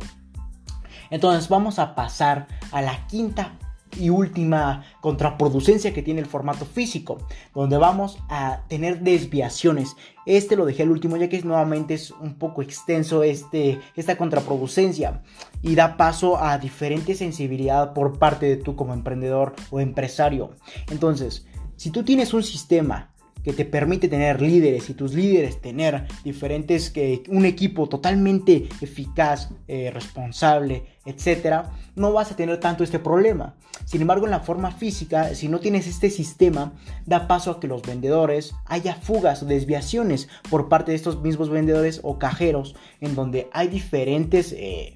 Entonces 1.09 1.49
vamos 1.49 1.79
a 1.79 1.95
pasar 1.95 2.47
a 2.71 2.81
la 2.81 3.05
quinta 3.07 3.57
y 3.99 4.09
última 4.09 4.83
contraproducencia 5.01 5.93
que 5.93 6.01
tiene 6.01 6.21
el 6.21 6.25
formato 6.25 6.65
físico, 6.65 7.19
donde 7.53 7.77
vamos 7.77 8.17
a 8.29 8.61
tener 8.67 9.01
desviaciones. 9.01 9.95
Este 10.25 10.55
lo 10.55 10.65
dejé 10.65 10.83
al 10.83 10.91
último 10.91 11.17
ya 11.17 11.29
que 11.29 11.41
nuevamente 11.41 11.93
es 11.93 12.11
un 12.11 12.35
poco 12.35 12.61
extenso 12.61 13.23
este, 13.23 13.79
esta 13.95 14.17
contraproducencia 14.17 15.21
y 15.61 15.75
da 15.75 15.97
paso 15.97 16.37
a 16.37 16.57
diferente 16.57 17.15
sensibilidad 17.15 17.93
por 17.93 18.17
parte 18.19 18.45
de 18.47 18.57
tú 18.57 18.75
como 18.75 18.93
emprendedor 18.93 19.55
o 19.69 19.79
empresario. 19.79 20.51
Entonces, 20.91 21.45
si 21.75 21.89
tú 21.89 22.03
tienes 22.03 22.33
un 22.33 22.43
sistema 22.43 23.14
que 23.45 23.53
te 23.53 23.63
permite 23.63 24.07
tener 24.07 24.41
líderes 24.41 24.89
y 24.89 24.95
tus 24.95 25.13
líderes 25.13 25.61
tener 25.61 26.07
diferentes, 26.23 26.89
que 26.89 27.21
un 27.29 27.45
equipo 27.45 27.87
totalmente 27.87 28.67
eficaz, 28.81 29.49
eh, 29.67 29.91
responsable, 29.93 30.83
etcétera, 31.05 31.71
no 31.95 32.11
vas 32.11 32.31
a 32.31 32.35
tener 32.35 32.59
tanto 32.59 32.83
este 32.83 32.97
problema. 32.97 33.55
Sin 33.85 34.01
embargo, 34.01 34.25
en 34.25 34.31
la 34.31 34.39
forma 34.39 34.71
física, 34.71 35.35
si 35.35 35.47
no 35.47 35.59
tienes 35.59 35.85
este 35.85 36.09
sistema, 36.09 36.73
da 37.05 37.27
paso 37.27 37.51
a 37.51 37.59
que 37.59 37.67
los 37.67 37.83
vendedores 37.83 38.55
haya 38.65 38.95
fugas 38.95 39.43
o 39.43 39.45
desviaciones 39.45 40.27
por 40.49 40.67
parte 40.67 40.91
de 40.91 40.95
estos 40.95 41.21
mismos 41.21 41.51
vendedores 41.51 41.99
o 42.01 42.17
cajeros, 42.17 42.75
en 42.99 43.13
donde 43.13 43.47
hay 43.53 43.67
diferentes 43.67 44.53
eh, 44.57 44.94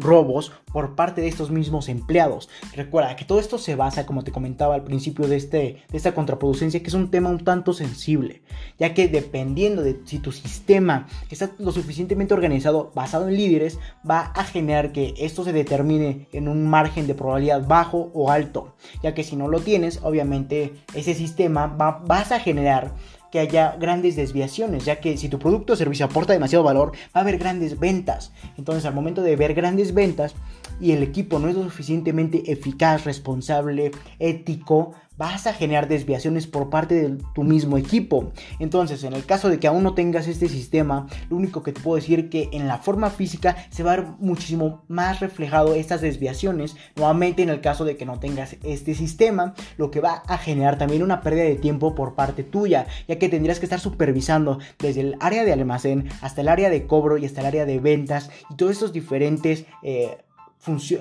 robos 0.00 0.52
por 0.72 0.94
parte 0.94 1.20
de 1.20 1.28
estos 1.28 1.50
mismos 1.50 1.88
empleados. 1.88 2.48
Recuerda 2.74 3.16
que 3.16 3.24
todo 3.24 3.40
esto 3.40 3.58
se 3.58 3.74
basa, 3.74 4.06
como 4.06 4.24
te 4.24 4.32
comentaba 4.32 4.74
al 4.74 4.84
principio 4.84 5.28
de, 5.28 5.36
este, 5.36 5.82
de 5.88 5.96
esta 5.96 6.14
contraproducencia, 6.14 6.80
que 6.80 6.88
es 6.88 6.94
un 6.94 7.10
tema 7.10 7.30
un 7.30 7.44
tanto 7.44 7.72
sensible, 7.72 8.42
ya 8.78 8.94
que 8.94 9.08
dependiendo 9.08 9.82
de 9.82 10.00
si 10.04 10.18
tu 10.18 10.32
sistema 10.32 11.06
está 11.30 11.50
lo 11.58 11.72
suficientemente 11.72 12.34
organizado, 12.34 12.92
basado 12.94 13.28
en 13.28 13.36
líderes, 13.36 13.78
va 14.08 14.32
a 14.34 14.44
generar 14.44 14.92
que 14.92 15.14
esto 15.18 15.44
se 15.44 15.52
determine 15.52 16.28
en 16.32 16.48
un 16.48 16.68
margen 16.68 17.06
de 17.06 17.14
probabilidad 17.14 17.66
bajo 17.66 18.10
o 18.14 18.30
alto, 18.30 18.74
ya 19.02 19.14
que 19.14 19.24
si 19.24 19.36
no 19.36 19.48
lo 19.48 19.60
tienes, 19.60 20.00
obviamente 20.02 20.74
ese 20.94 21.14
sistema 21.14 21.66
va, 21.66 22.02
vas 22.06 22.32
a 22.32 22.40
generar 22.40 22.94
que 23.30 23.38
haya 23.38 23.76
grandes 23.78 24.16
desviaciones, 24.16 24.84
ya 24.84 25.00
que 25.00 25.16
si 25.16 25.28
tu 25.28 25.38
producto 25.38 25.72
o 25.72 25.76
servicio 25.76 26.06
aporta 26.06 26.32
demasiado 26.32 26.64
valor, 26.64 26.92
va 27.14 27.20
a 27.20 27.20
haber 27.20 27.38
grandes 27.38 27.78
ventas. 27.78 28.32
Entonces, 28.58 28.84
al 28.84 28.94
momento 28.94 29.22
de 29.22 29.36
ver 29.36 29.54
grandes 29.54 29.94
ventas 29.94 30.34
y 30.80 30.92
el 30.92 31.02
equipo 31.02 31.38
no 31.38 31.48
es 31.48 31.54
lo 31.54 31.62
suficientemente 31.64 32.50
eficaz, 32.50 33.04
responsable, 33.04 33.90
ético, 34.18 34.94
vas 35.20 35.46
a 35.46 35.52
generar 35.52 35.86
desviaciones 35.86 36.46
por 36.46 36.70
parte 36.70 36.94
de 36.94 37.22
tu 37.34 37.42
mismo 37.42 37.76
equipo. 37.76 38.32
Entonces, 38.58 39.04
en 39.04 39.12
el 39.12 39.26
caso 39.26 39.50
de 39.50 39.60
que 39.60 39.66
aún 39.66 39.82
no 39.82 39.92
tengas 39.92 40.26
este 40.26 40.48
sistema, 40.48 41.08
lo 41.28 41.36
único 41.36 41.62
que 41.62 41.72
te 41.72 41.80
puedo 41.82 41.96
decir 41.96 42.20
es 42.20 42.30
que 42.30 42.48
en 42.52 42.66
la 42.66 42.78
forma 42.78 43.10
física 43.10 43.54
se 43.68 43.82
va 43.82 43.92
a 43.92 43.96
ver 43.96 44.06
muchísimo 44.18 44.82
más 44.88 45.20
reflejado 45.20 45.74
estas 45.74 46.00
desviaciones. 46.00 46.74
Nuevamente, 46.96 47.42
en 47.42 47.50
el 47.50 47.60
caso 47.60 47.84
de 47.84 47.98
que 47.98 48.06
no 48.06 48.18
tengas 48.18 48.56
este 48.64 48.94
sistema, 48.94 49.52
lo 49.76 49.90
que 49.90 50.00
va 50.00 50.22
a 50.26 50.38
generar 50.38 50.78
también 50.78 51.02
una 51.02 51.20
pérdida 51.20 51.44
de 51.44 51.56
tiempo 51.56 51.94
por 51.94 52.14
parte 52.14 52.42
tuya, 52.42 52.86
ya 53.06 53.18
que 53.18 53.28
tendrías 53.28 53.58
que 53.58 53.66
estar 53.66 53.80
supervisando 53.80 54.58
desde 54.78 55.02
el 55.02 55.16
área 55.20 55.44
de 55.44 55.52
almacén 55.52 56.08
hasta 56.22 56.40
el 56.40 56.48
área 56.48 56.70
de 56.70 56.86
cobro 56.86 57.18
y 57.18 57.26
hasta 57.26 57.42
el 57.42 57.46
área 57.46 57.66
de 57.66 57.78
ventas 57.78 58.30
y 58.48 58.54
todos 58.54 58.72
estos 58.72 58.94
diferentes... 58.94 59.66
Eh, 59.82 60.16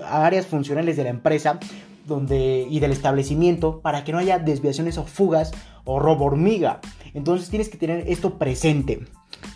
áreas 0.05 0.45
funcionales 0.45 0.97
de 0.97 1.03
la 1.03 1.09
empresa 1.09 1.59
donde, 2.05 2.67
y 2.69 2.79
del 2.79 2.91
establecimiento 2.91 3.81
para 3.81 4.03
que 4.03 4.11
no 4.11 4.17
haya 4.17 4.39
desviaciones 4.39 4.97
o 4.97 5.05
fugas 5.05 5.51
o 5.85 5.99
robo 5.99 6.25
hormiga. 6.25 6.81
Entonces 7.13 7.49
tienes 7.49 7.69
que 7.69 7.77
tener 7.77 8.05
esto 8.07 8.37
presente. 8.37 9.05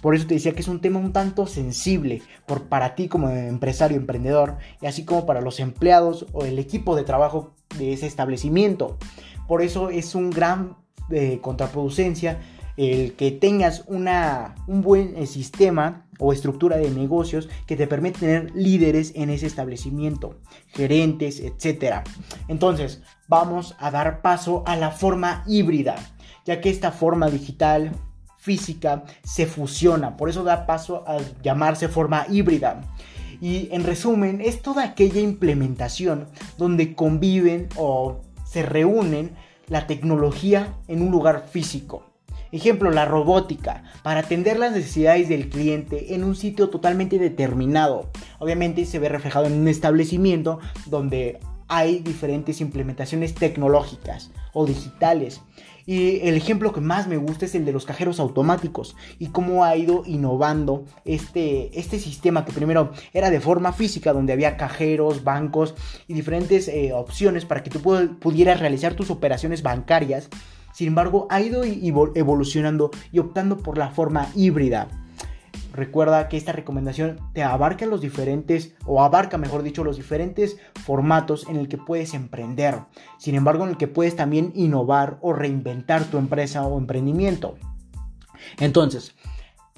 Por 0.01 0.15
eso 0.15 0.27
te 0.27 0.35
decía 0.35 0.53
que 0.53 0.61
es 0.61 0.67
un 0.67 0.79
tema 0.79 0.99
un 0.99 1.13
tanto 1.13 1.45
sensible 1.47 2.21
por, 2.45 2.63
para 2.63 2.95
ti 2.95 3.07
como 3.07 3.29
empresario, 3.29 3.97
emprendedor, 3.97 4.57
y 4.81 4.85
así 4.85 5.03
como 5.03 5.25
para 5.25 5.41
los 5.41 5.59
empleados 5.59 6.25
o 6.31 6.45
el 6.45 6.59
equipo 6.59 6.95
de 6.95 7.03
trabajo 7.03 7.53
de 7.77 7.93
ese 7.93 8.07
establecimiento. 8.07 8.97
Por 9.47 9.61
eso 9.61 9.89
es 9.89 10.15
un 10.15 10.29
gran 10.29 10.77
eh, 11.09 11.39
contraproducencia 11.41 12.39
el 12.77 13.13
que 13.13 13.31
tengas 13.31 13.83
una, 13.87 14.55
un 14.67 14.81
buen 14.81 15.15
eh, 15.15 15.27
sistema 15.27 16.02
o 16.19 16.33
estructura 16.33 16.77
de 16.77 16.89
negocios 16.89 17.49
que 17.65 17.75
te 17.75 17.87
permite 17.87 18.19
tener 18.19 18.51
líderes 18.55 19.13
en 19.15 19.29
ese 19.29 19.47
establecimiento, 19.47 20.39
gerentes, 20.67 21.39
etc. 21.39 22.03
Entonces, 22.47 23.01
vamos 23.27 23.75
a 23.79 23.91
dar 23.91 24.21
paso 24.21 24.63
a 24.65 24.75
la 24.75 24.91
forma 24.91 25.43
híbrida, 25.47 25.95
ya 26.45 26.61
que 26.61 26.69
esta 26.69 26.91
forma 26.91 27.29
digital 27.29 27.91
física 28.37 29.05
se 29.23 29.45
fusiona, 29.45 30.17
por 30.17 30.29
eso 30.29 30.43
da 30.43 30.65
paso 30.65 31.03
a 31.07 31.17
llamarse 31.41 31.87
forma 31.87 32.25
híbrida. 32.29 32.81
Y 33.39 33.69
en 33.71 33.83
resumen, 33.83 34.41
es 34.41 34.61
toda 34.61 34.83
aquella 34.83 35.21
implementación 35.21 36.27
donde 36.57 36.95
conviven 36.95 37.69
o 37.77 38.21
se 38.45 38.63
reúnen 38.63 39.31
la 39.67 39.87
tecnología 39.87 40.75
en 40.87 41.01
un 41.01 41.11
lugar 41.11 41.47
físico 41.49 42.12
Ejemplo, 42.53 42.91
la 42.91 43.05
robótica, 43.05 43.83
para 44.03 44.19
atender 44.19 44.59
las 44.59 44.73
necesidades 44.73 45.27
del 45.27 45.49
cliente 45.49 46.13
en 46.13 46.23
un 46.23 46.35
sitio 46.35 46.69
totalmente 46.69 47.17
determinado. 47.17 48.11
Obviamente 48.37 48.85
se 48.85 48.99
ve 48.99 49.09
reflejado 49.09 49.47
en 49.47 49.53
un 49.53 49.67
establecimiento 49.67 50.59
donde 50.85 51.39
hay 51.67 51.97
diferentes 51.97 52.61
implementaciones 52.61 53.33
tecnológicas 53.33 54.29
o 54.53 54.67
digitales. 54.67 55.41
Y 55.87 56.19
el 56.27 56.35
ejemplo 56.35 56.73
que 56.73 56.79
más 56.79 57.07
me 57.07 57.17
gusta 57.17 57.45
es 57.45 57.55
el 57.55 57.65
de 57.65 57.73
los 57.73 57.85
cajeros 57.85 58.19
automáticos 58.19 58.95
y 59.17 59.29
cómo 59.29 59.63
ha 59.63 59.75
ido 59.75 60.03
innovando 60.05 60.85
este, 61.05 61.77
este 61.77 61.97
sistema 61.97 62.45
que 62.45 62.53
primero 62.53 62.91
era 63.13 63.31
de 63.31 63.41
forma 63.41 63.73
física, 63.73 64.13
donde 64.13 64.31
había 64.31 64.57
cajeros, 64.57 65.23
bancos 65.23 65.73
y 66.07 66.13
diferentes 66.13 66.67
eh, 66.67 66.93
opciones 66.93 67.45
para 67.45 67.63
que 67.63 67.71
tú 67.71 67.79
pudieras 68.19 68.59
realizar 68.59 68.93
tus 68.93 69.09
operaciones 69.09 69.63
bancarias 69.63 70.29
sin 70.73 70.87
embargo, 70.87 71.27
ha 71.29 71.39
ido 71.39 71.63
evolucionando 71.63 72.91
y 73.11 73.19
optando 73.19 73.57
por 73.57 73.77
la 73.77 73.91
forma 73.91 74.27
híbrida. 74.35 74.87
recuerda 75.71 76.29
que 76.29 76.37
esta 76.37 76.51
recomendación 76.51 77.19
te 77.33 77.43
abarca 77.43 77.87
los 77.87 78.01
diferentes, 78.01 78.75
o 78.85 79.01
abarca 79.01 79.39
mejor 79.39 79.63
dicho, 79.63 79.83
los 79.83 79.97
diferentes 79.97 80.57
formatos 80.85 81.47
en 81.47 81.55
el 81.55 81.67
que 81.67 81.79
puedes 81.79 82.13
emprender. 82.13 82.81
Sin 83.17 83.33
embargo, 83.35 83.63
en 83.63 83.71
el 83.71 83.77
que 83.77 83.87
puedes 83.87 84.15
también 84.15 84.51
innovar 84.55 85.17
o 85.21 85.33
reinventar 85.33 86.03
tu 86.05 86.17
empresa 86.17 86.65
o 86.65 86.77
emprendimiento. 86.77 87.55
Entonces, 88.59 89.15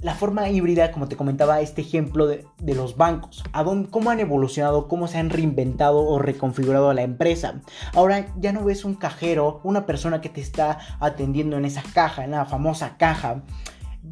la 0.01 0.13
forma 0.13 0.49
híbrida, 0.49 0.91
como 0.91 1.07
te 1.07 1.15
comentaba, 1.15 1.61
este 1.61 1.81
ejemplo 1.81 2.27
de, 2.27 2.45
los 2.61 2.97
bancos, 2.97 3.43
a 3.53 3.63
dónde, 3.63 3.89
cómo 3.89 4.09
han 4.09 4.19
evolucionado, 4.19 4.87
cómo 4.87 5.07
se 5.07 5.17
han 5.17 5.29
reinventado 5.29 6.05
o 6.05 6.19
reconfigurado 6.19 6.93
la 6.93 7.03
empresa. 7.03 7.61
Ahora 7.93 8.27
ya 8.37 8.51
no 8.51 8.63
ves 8.63 8.85
un 8.85 8.95
cajero, 8.95 9.61
una 9.63 9.85
persona 9.85 10.21
que 10.21 10.29
te 10.29 10.41
está 10.41 10.79
atendiendo 10.99 11.57
en 11.57 11.65
esa 11.65 11.83
caja, 11.93 12.23
en 12.23 12.31
la 12.31 12.45
famosa 12.45 12.97
caja. 12.97 13.43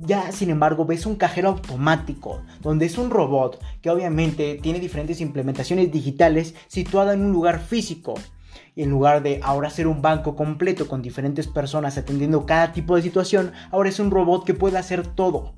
Ya, 0.02 0.32
sin 0.32 0.50
embargo, 0.50 0.86
ves 0.86 1.06
un 1.06 1.15
cajero 1.15 1.50
automático, 1.50 2.41
donde 2.62 2.86
es 2.86 2.98
un 2.98 3.12
robot 3.12 3.62
que 3.82 3.91
obviamente 3.91 4.60
tiene 4.62 4.80
diferentes 4.80 5.22
implementaciones 5.22 5.91
digitales 5.91 6.56
situado 6.67 7.12
en 7.12 7.22
un 7.22 7.32
lugar 7.32 7.60
físico. 7.60 8.15
Y 8.76 8.82
en 8.82 8.89
lugar 8.89 9.22
de 9.22 9.39
ahora 9.43 9.69
ser 9.69 9.88
un 9.88 10.02
banco 10.02 10.36
completo 10.36 10.88
con 10.88 11.04
diferentes 11.04 11.46
personas 11.46 11.98
atendiendo 11.98 12.48
cada 12.48 12.72
tipo 12.72 12.96
de 12.96 13.04
situación, 13.04 13.52
ahora 13.69 13.89
es 13.89 14.00
un 14.00 14.10
robot 14.10 14.46
que 14.46 14.56
puede 14.56 14.80
hacer 14.80 15.06
todo 15.06 15.54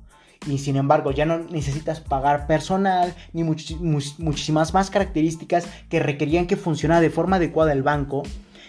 y 0.46 0.58
sin 0.58 0.76
embargo 0.76 1.10
ya 1.10 1.26
no 1.26 1.38
necesitas 1.38 2.00
pagar 2.00 2.46
personal 2.46 3.14
ni 3.32 3.44
muchísimas 3.44 4.74
más 4.74 4.90
características 4.90 5.66
que 5.88 6.00
requerían 6.00 6.46
que 6.46 6.56
funcionara 6.56 7.00
de 7.00 7.10
forma 7.10 7.36
adecuada 7.36 7.72
el 7.72 7.82
banco. 7.82 8.22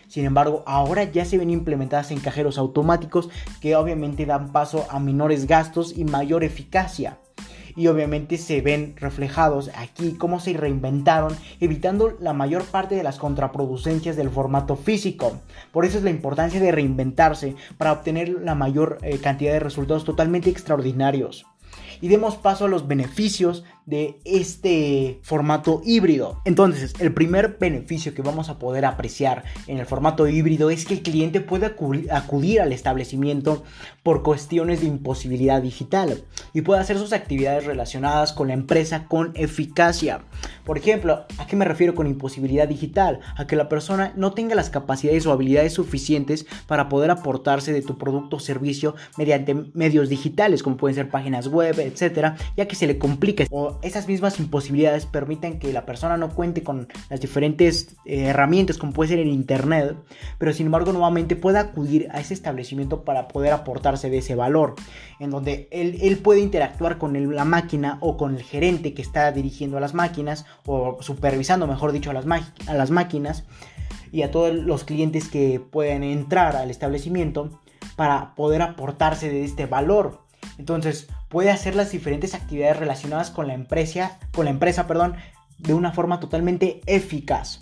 Sin 0.07 0.25
embargo, 0.25 0.63
ahora 0.65 1.03
ya 1.03 1.25
se 1.25 1.37
ven 1.37 1.49
implementadas 1.49 2.11
en 2.11 2.19
cajeros 2.19 2.57
automáticos 2.57 3.29
que 3.61 3.75
obviamente 3.75 4.25
dan 4.25 4.53
paso 4.53 4.87
a 4.89 4.99
menores 4.99 5.47
gastos 5.47 5.97
y 5.97 6.05
mayor 6.05 6.43
eficacia. 6.43 7.17
Y 7.75 7.87
obviamente 7.87 8.37
se 8.37 8.61
ven 8.61 8.95
reflejados 8.95 9.69
aquí 9.75 10.13
cómo 10.13 10.39
se 10.39 10.53
reinventaron, 10.53 11.35
evitando 11.59 12.17
la 12.19 12.33
mayor 12.33 12.63
parte 12.63 12.95
de 12.95 13.03
las 13.03 13.19
contraproducencias 13.19 14.15
del 14.15 14.31
formato 14.31 14.77
físico. 14.77 15.39
Por 15.71 15.85
eso 15.85 15.99
es 15.99 16.03
la 16.03 16.09
importancia 16.09 16.59
de 16.59 16.71
reinventarse 16.71 17.55
para 17.77 17.91
obtener 17.91 18.29
la 18.29 18.55
mayor 18.55 18.97
eh, 19.03 19.19
cantidad 19.19 19.51
de 19.51 19.59
resultados 19.59 20.05
totalmente 20.05 20.49
extraordinarios 20.49 21.45
y 22.01 22.07
demos 22.07 22.35
paso 22.35 22.65
a 22.65 22.67
los 22.67 22.87
beneficios 22.87 23.63
de 23.87 24.19
este 24.25 25.19
formato 25.23 25.81
híbrido. 25.85 26.41
Entonces, 26.43 26.93
el 26.99 27.13
primer 27.13 27.57
beneficio 27.57 28.13
que 28.13 28.21
vamos 28.21 28.49
a 28.49 28.59
poder 28.59 28.85
apreciar 28.85 29.45
en 29.65 29.79
el 29.79 29.85
formato 29.85 30.27
híbrido 30.27 30.69
es 30.69 30.85
que 30.85 30.95
el 30.95 31.01
cliente 31.01 31.39
puede 31.39 31.67
acudir 32.11 32.61
al 32.61 32.73
establecimiento 32.73 33.63
por 34.03 34.23
cuestiones 34.23 34.81
de 34.81 34.87
imposibilidad 34.87 35.61
digital 35.61 36.25
y 36.53 36.61
puede 36.61 36.81
hacer 36.81 36.97
sus 36.97 37.13
actividades 37.13 37.65
relacionadas 37.65 38.33
con 38.33 38.49
la 38.49 38.55
empresa 38.55 39.05
con 39.05 39.31
eficacia. 39.35 40.19
Por 40.65 40.77
ejemplo, 40.77 41.25
¿a 41.37 41.47
qué 41.47 41.55
me 41.55 41.63
refiero 41.63 41.95
con 41.95 42.07
imposibilidad 42.07 42.67
digital? 42.67 43.21
A 43.37 43.47
que 43.47 43.55
la 43.55 43.69
persona 43.69 44.11
no 44.17 44.33
tenga 44.33 44.53
las 44.53 44.69
capacidades 44.69 45.25
o 45.25 45.31
habilidades 45.31 45.71
suficientes 45.71 46.45
para 46.67 46.89
poder 46.89 47.09
aportarse 47.09 47.71
de 47.71 47.81
tu 47.81 47.97
producto 47.97 48.35
o 48.35 48.39
servicio 48.41 48.95
mediante 49.17 49.55
medios 49.73 50.09
digitales, 50.09 50.61
como 50.61 50.75
pueden 50.75 50.95
ser 50.95 51.09
páginas 51.09 51.47
web, 51.47 51.79
etcétera, 51.79 52.35
ya 52.57 52.67
que 52.67 52.75
se 52.75 52.85
le 52.85 52.97
complica 52.97 53.45
esas 53.81 54.07
mismas 54.07 54.39
imposibilidades 54.39 55.05
permiten 55.05 55.59
que 55.59 55.71
la 55.71 55.85
persona 55.85 56.17
no 56.17 56.29
cuente 56.29 56.63
con 56.63 56.87
las 57.09 57.21
diferentes 57.21 57.95
eh, 58.05 58.25
herramientas 58.25 58.77
como 58.77 58.93
puede 58.93 59.09
ser 59.09 59.19
el 59.19 59.27
internet, 59.27 59.95
pero 60.37 60.53
sin 60.53 60.67
embargo 60.67 60.91
nuevamente 60.91 61.35
pueda 61.35 61.59
acudir 61.59 62.07
a 62.11 62.19
ese 62.19 62.33
establecimiento 62.33 63.03
para 63.03 63.27
poder 63.27 63.53
aportarse 63.53 64.09
de 64.09 64.19
ese 64.19 64.35
valor, 64.35 64.75
en 65.19 65.29
donde 65.29 65.67
él, 65.71 66.17
puede 66.23 66.39
interactuar 66.39 66.97
con 66.97 67.35
la 67.35 67.45
máquina 67.45 67.97
o 68.01 68.17
con 68.17 68.35
el 68.35 68.43
gerente 68.43 68.93
que 68.93 69.01
está 69.01 69.31
dirigiendo 69.31 69.77
a 69.77 69.81
las 69.81 69.93
máquinas 69.93 70.45
o 70.65 70.97
supervisando, 71.01 71.67
mejor 71.67 71.91
dicho, 71.91 72.09
a 72.09 72.13
las, 72.13 72.25
a 72.67 72.73
las 72.73 72.91
máquinas 72.91 73.45
y 74.11 74.23
a 74.23 74.31
todos 74.31 74.53
los 74.53 74.83
clientes 74.83 75.29
que 75.29 75.59
pueden 75.59 76.03
entrar 76.03 76.55
al 76.55 76.71
establecimiento 76.71 77.61
para 77.95 78.35
poder 78.35 78.61
aportarse 78.61 79.29
de 79.29 79.43
este 79.43 79.65
valor. 79.65 80.26
Entonces, 80.57 81.07
puede 81.29 81.51
hacer 81.51 81.75
las 81.75 81.91
diferentes 81.91 82.33
actividades 82.33 82.77
relacionadas 82.77 83.29
con 83.31 83.47
la 83.47 83.53
empresa, 83.53 84.19
con 84.33 84.45
la 84.45 84.51
empresa, 84.51 84.87
perdón, 84.87 85.15
de 85.57 85.73
una 85.73 85.91
forma 85.91 86.19
totalmente 86.19 86.81
eficaz. 86.85 87.59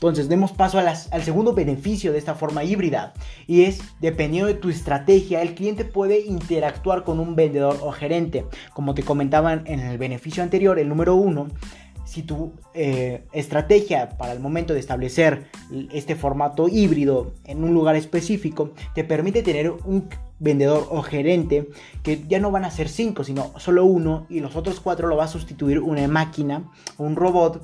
Entonces, 0.00 0.30
demos 0.30 0.52
paso 0.52 0.78
al 0.78 1.22
segundo 1.22 1.52
beneficio 1.52 2.12
de 2.12 2.18
esta 2.18 2.34
forma 2.34 2.64
híbrida 2.64 3.12
y 3.46 3.64
es, 3.64 3.82
dependiendo 4.00 4.46
de 4.46 4.54
tu 4.54 4.70
estrategia, 4.70 5.42
el 5.42 5.54
cliente 5.54 5.84
puede 5.84 6.20
interactuar 6.20 7.04
con 7.04 7.20
un 7.20 7.36
vendedor 7.36 7.78
o 7.82 7.92
gerente. 7.92 8.46
Como 8.72 8.94
te 8.94 9.02
comentaban 9.02 9.64
en 9.66 9.80
el 9.80 9.98
beneficio 9.98 10.42
anterior, 10.42 10.78
el 10.78 10.88
número 10.88 11.16
uno, 11.16 11.48
si 12.10 12.24
tu 12.24 12.54
eh, 12.74 13.22
estrategia 13.32 14.08
para 14.18 14.32
el 14.32 14.40
momento 14.40 14.74
de 14.74 14.80
establecer 14.80 15.46
este 15.92 16.16
formato 16.16 16.66
híbrido 16.66 17.34
en 17.44 17.62
un 17.62 17.72
lugar 17.72 17.94
específico 17.94 18.72
te 18.96 19.04
permite 19.04 19.44
tener 19.44 19.70
un 19.70 20.08
vendedor 20.40 20.88
o 20.90 21.02
gerente 21.02 21.68
que 22.02 22.24
ya 22.26 22.40
no 22.40 22.50
van 22.50 22.64
a 22.64 22.72
ser 22.72 22.88
cinco 22.88 23.22
sino 23.22 23.52
solo 23.58 23.84
uno 23.84 24.26
y 24.28 24.40
los 24.40 24.56
otros 24.56 24.80
cuatro 24.80 25.06
lo 25.06 25.16
va 25.16 25.24
a 25.24 25.28
sustituir 25.28 25.78
una 25.78 26.08
máquina 26.08 26.64
un 26.98 27.14
robot 27.14 27.62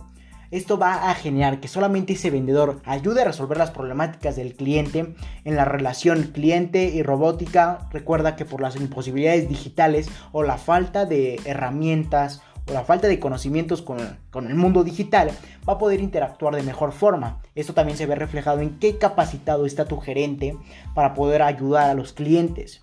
esto 0.53 0.79
va 0.79 1.11
a 1.11 1.15
generar 1.17 1.59
que 1.59 1.67
solamente 1.67 2.13
ese 2.13 2.31
vendedor 2.31 2.81
ayude 2.85 3.23
a 3.23 3.25
resolver 3.25 3.59
las 3.59 3.73
problemáticas 3.73 4.37
del 4.37 4.55
cliente 4.55 5.17
en 5.45 5.57
la 5.57 5.65
relación 5.65 6.23
cliente 6.33 6.85
y 6.85 7.03
robótica. 7.03 7.89
Recuerda 7.91 8.37
que 8.37 8.45
por 8.45 8.61
las 8.61 8.77
imposibilidades 8.77 9.49
digitales 9.49 10.09
o 10.31 10.45
la 10.45 10.57
falta 10.57 11.05
de 11.05 11.41
herramientas 11.47 12.43
o 12.69 12.73
la 12.73 12.85
falta 12.85 13.09
de 13.09 13.21
conocimientos 13.21 13.83
con, 13.83 13.99
el 14.01 14.55
mundo 14.55 14.85
digital, 14.85 15.31
va 15.69 15.75
a 15.75 15.79
poder 15.79 16.01
interactuar 16.01 16.55
de 16.55 16.63
mejor 16.63 16.93
forma. 16.93 17.41
Esto 17.55 17.75
también 17.75 17.97
se 17.97 18.07
ve 18.07 18.15
reflejado 18.15 18.61
en 18.61 18.79
qué 18.79 18.99
capacitado 18.99 19.67
está 19.67 19.85
tu 19.87 19.99
gerente 19.99 20.57
para 20.95 21.15
poder 21.15 21.43
ayudar 21.43 21.91
a 21.91 21.95
los 21.95 22.13
clientes. 22.13 22.81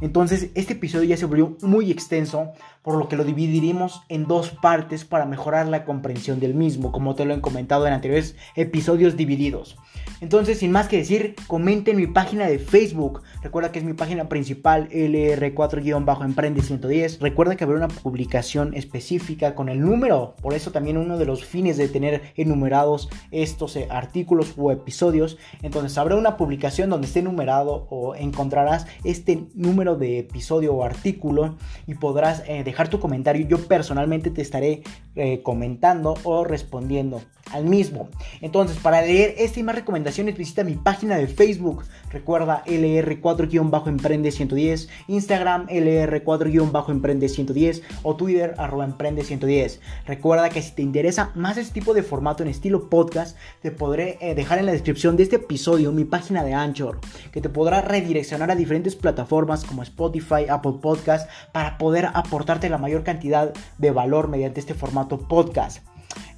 Entonces, 0.00 0.50
este 0.54 0.74
episodio 0.74 1.08
ya 1.08 1.16
se 1.16 1.26
volvió 1.26 1.56
muy 1.62 1.90
extenso, 1.90 2.52
por 2.82 2.96
lo 2.96 3.08
que 3.08 3.16
lo 3.16 3.24
dividiremos 3.24 4.02
en 4.08 4.26
dos 4.26 4.50
partes 4.50 5.04
para 5.04 5.26
mejorar 5.26 5.68
la 5.68 5.84
comprensión 5.84 6.40
del 6.40 6.54
mismo, 6.54 6.92
como 6.92 7.14
te 7.14 7.24
lo 7.24 7.34
he 7.34 7.40
comentado 7.40 7.86
en 7.86 7.92
anteriores 7.92 8.36
episodios 8.56 9.16
divididos. 9.16 9.76
Entonces, 10.20 10.58
sin 10.58 10.72
más 10.72 10.88
que 10.88 10.96
decir, 10.96 11.36
comenten 11.46 11.96
mi 11.96 12.06
página 12.06 12.46
de 12.46 12.58
Facebook. 12.58 13.22
Recuerda 13.42 13.70
que 13.70 13.78
es 13.78 13.84
mi 13.84 13.92
página 13.92 14.28
principal, 14.28 14.88
LR4-Emprende 14.90 16.60
110. 16.60 17.20
Recuerda 17.20 17.54
que 17.54 17.64
habrá 17.64 17.76
una 17.76 17.88
publicación 17.88 18.74
específica 18.74 19.54
con 19.54 19.68
el 19.68 19.80
número. 19.80 20.34
Por 20.42 20.54
eso 20.54 20.72
también 20.72 20.96
uno 20.96 21.18
de 21.18 21.24
los 21.24 21.44
fines 21.44 21.76
de 21.76 21.88
tener 21.88 22.32
enumerados 22.36 23.08
estos 23.30 23.76
eh, 23.76 23.86
artículos 23.90 24.54
o 24.56 24.72
episodios. 24.72 25.38
Entonces, 25.62 25.96
habrá 25.98 26.16
una 26.16 26.36
publicación 26.36 26.90
donde 26.90 27.06
esté 27.06 27.20
enumerado 27.20 27.86
o 27.90 28.16
encontrarás 28.16 28.86
este 29.04 29.46
número 29.54 29.96
de 29.96 30.18
episodio 30.18 30.74
o 30.74 30.84
artículo 30.84 31.56
y 31.86 31.94
podrás 31.94 32.42
eh, 32.48 32.64
dejar 32.68 32.88
tu 32.88 33.00
comentario. 33.00 33.46
Yo 33.46 33.58
personalmente 33.66 34.30
te 34.30 34.42
estaré 34.42 34.82
eh, 35.16 35.42
comentando 35.42 36.14
o 36.24 36.44
respondiendo 36.44 37.20
al 37.52 37.64
mismo. 37.64 38.08
Entonces, 38.40 38.78
para 38.78 39.02
leer 39.02 39.34
esta 39.38 39.60
y 39.60 39.62
más 39.62 39.74
recomendaciones, 39.74 40.36
visita 40.36 40.64
mi 40.64 40.74
página 40.74 41.16
de 41.16 41.26
Facebook. 41.26 41.84
Recuerda 42.10 42.62
LR4-Emprende110, 42.66 44.88
Instagram 45.08 45.66
LR4-Emprende110 45.68 47.82
o 48.02 48.16
Twitter 48.16 48.54
arroba 48.58 48.86
Emprende110. 48.86 49.78
Recuerda 50.06 50.50
que 50.50 50.62
si 50.62 50.72
te 50.72 50.82
interesa 50.82 51.30
más 51.34 51.56
este 51.56 51.74
tipo 51.74 51.94
de 51.94 52.02
formato 52.02 52.42
en 52.42 52.48
estilo 52.48 52.88
podcast, 52.88 53.36
te 53.62 53.70
podré 53.70 54.18
eh, 54.20 54.34
dejar 54.34 54.58
en 54.58 54.66
la 54.66 54.72
descripción 54.72 55.16
de 55.16 55.22
este 55.24 55.36
episodio 55.36 55.92
mi 55.92 56.04
página 56.04 56.44
de 56.44 56.54
Anchor, 56.54 56.98
que 57.32 57.40
te 57.40 57.48
podrá 57.48 57.82
redireccionar 57.82 58.50
a 58.50 58.56
diferentes 58.56 58.96
plataformas 58.96 59.64
como 59.64 59.82
Spotify, 59.82 60.46
Apple 60.48 60.74
Podcast, 60.80 61.28
para 61.52 61.78
poder 61.78 62.08
aportarte 62.12 62.68
la 62.68 62.78
mayor 62.78 63.04
cantidad 63.04 63.52
de 63.78 63.90
valor 63.90 64.28
mediante 64.28 64.60
este 64.60 64.74
formato 64.74 65.18
podcast. 65.28 65.87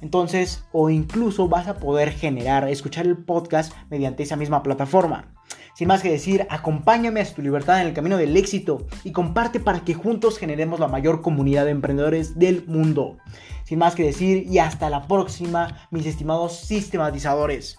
Entonces, 0.01 0.63
o 0.71 0.89
incluso 0.89 1.47
vas 1.47 1.67
a 1.67 1.77
poder 1.77 2.11
generar, 2.11 2.67
escuchar 2.67 3.05
el 3.05 3.17
podcast 3.17 3.73
mediante 3.89 4.23
esa 4.23 4.35
misma 4.35 4.63
plataforma. 4.63 5.33
Sin 5.75 5.87
más 5.87 6.01
que 6.01 6.11
decir, 6.11 6.45
acompáñame 6.49 7.21
a 7.21 7.33
tu 7.33 7.41
libertad 7.41 7.81
en 7.81 7.87
el 7.87 7.93
camino 7.93 8.17
del 8.17 8.35
éxito 8.35 8.85
y 9.03 9.11
comparte 9.11 9.59
para 9.59 9.81
que 9.81 9.93
juntos 9.93 10.37
generemos 10.37 10.79
la 10.79 10.87
mayor 10.87 11.21
comunidad 11.21 11.65
de 11.65 11.71
emprendedores 11.71 12.37
del 12.37 12.65
mundo. 12.67 13.17
Sin 13.63 13.79
más 13.79 13.95
que 13.95 14.03
decir, 14.03 14.45
y 14.47 14.59
hasta 14.59 14.89
la 14.89 15.07
próxima, 15.07 15.87
mis 15.91 16.05
estimados 16.05 16.57
sistematizadores. 16.57 17.77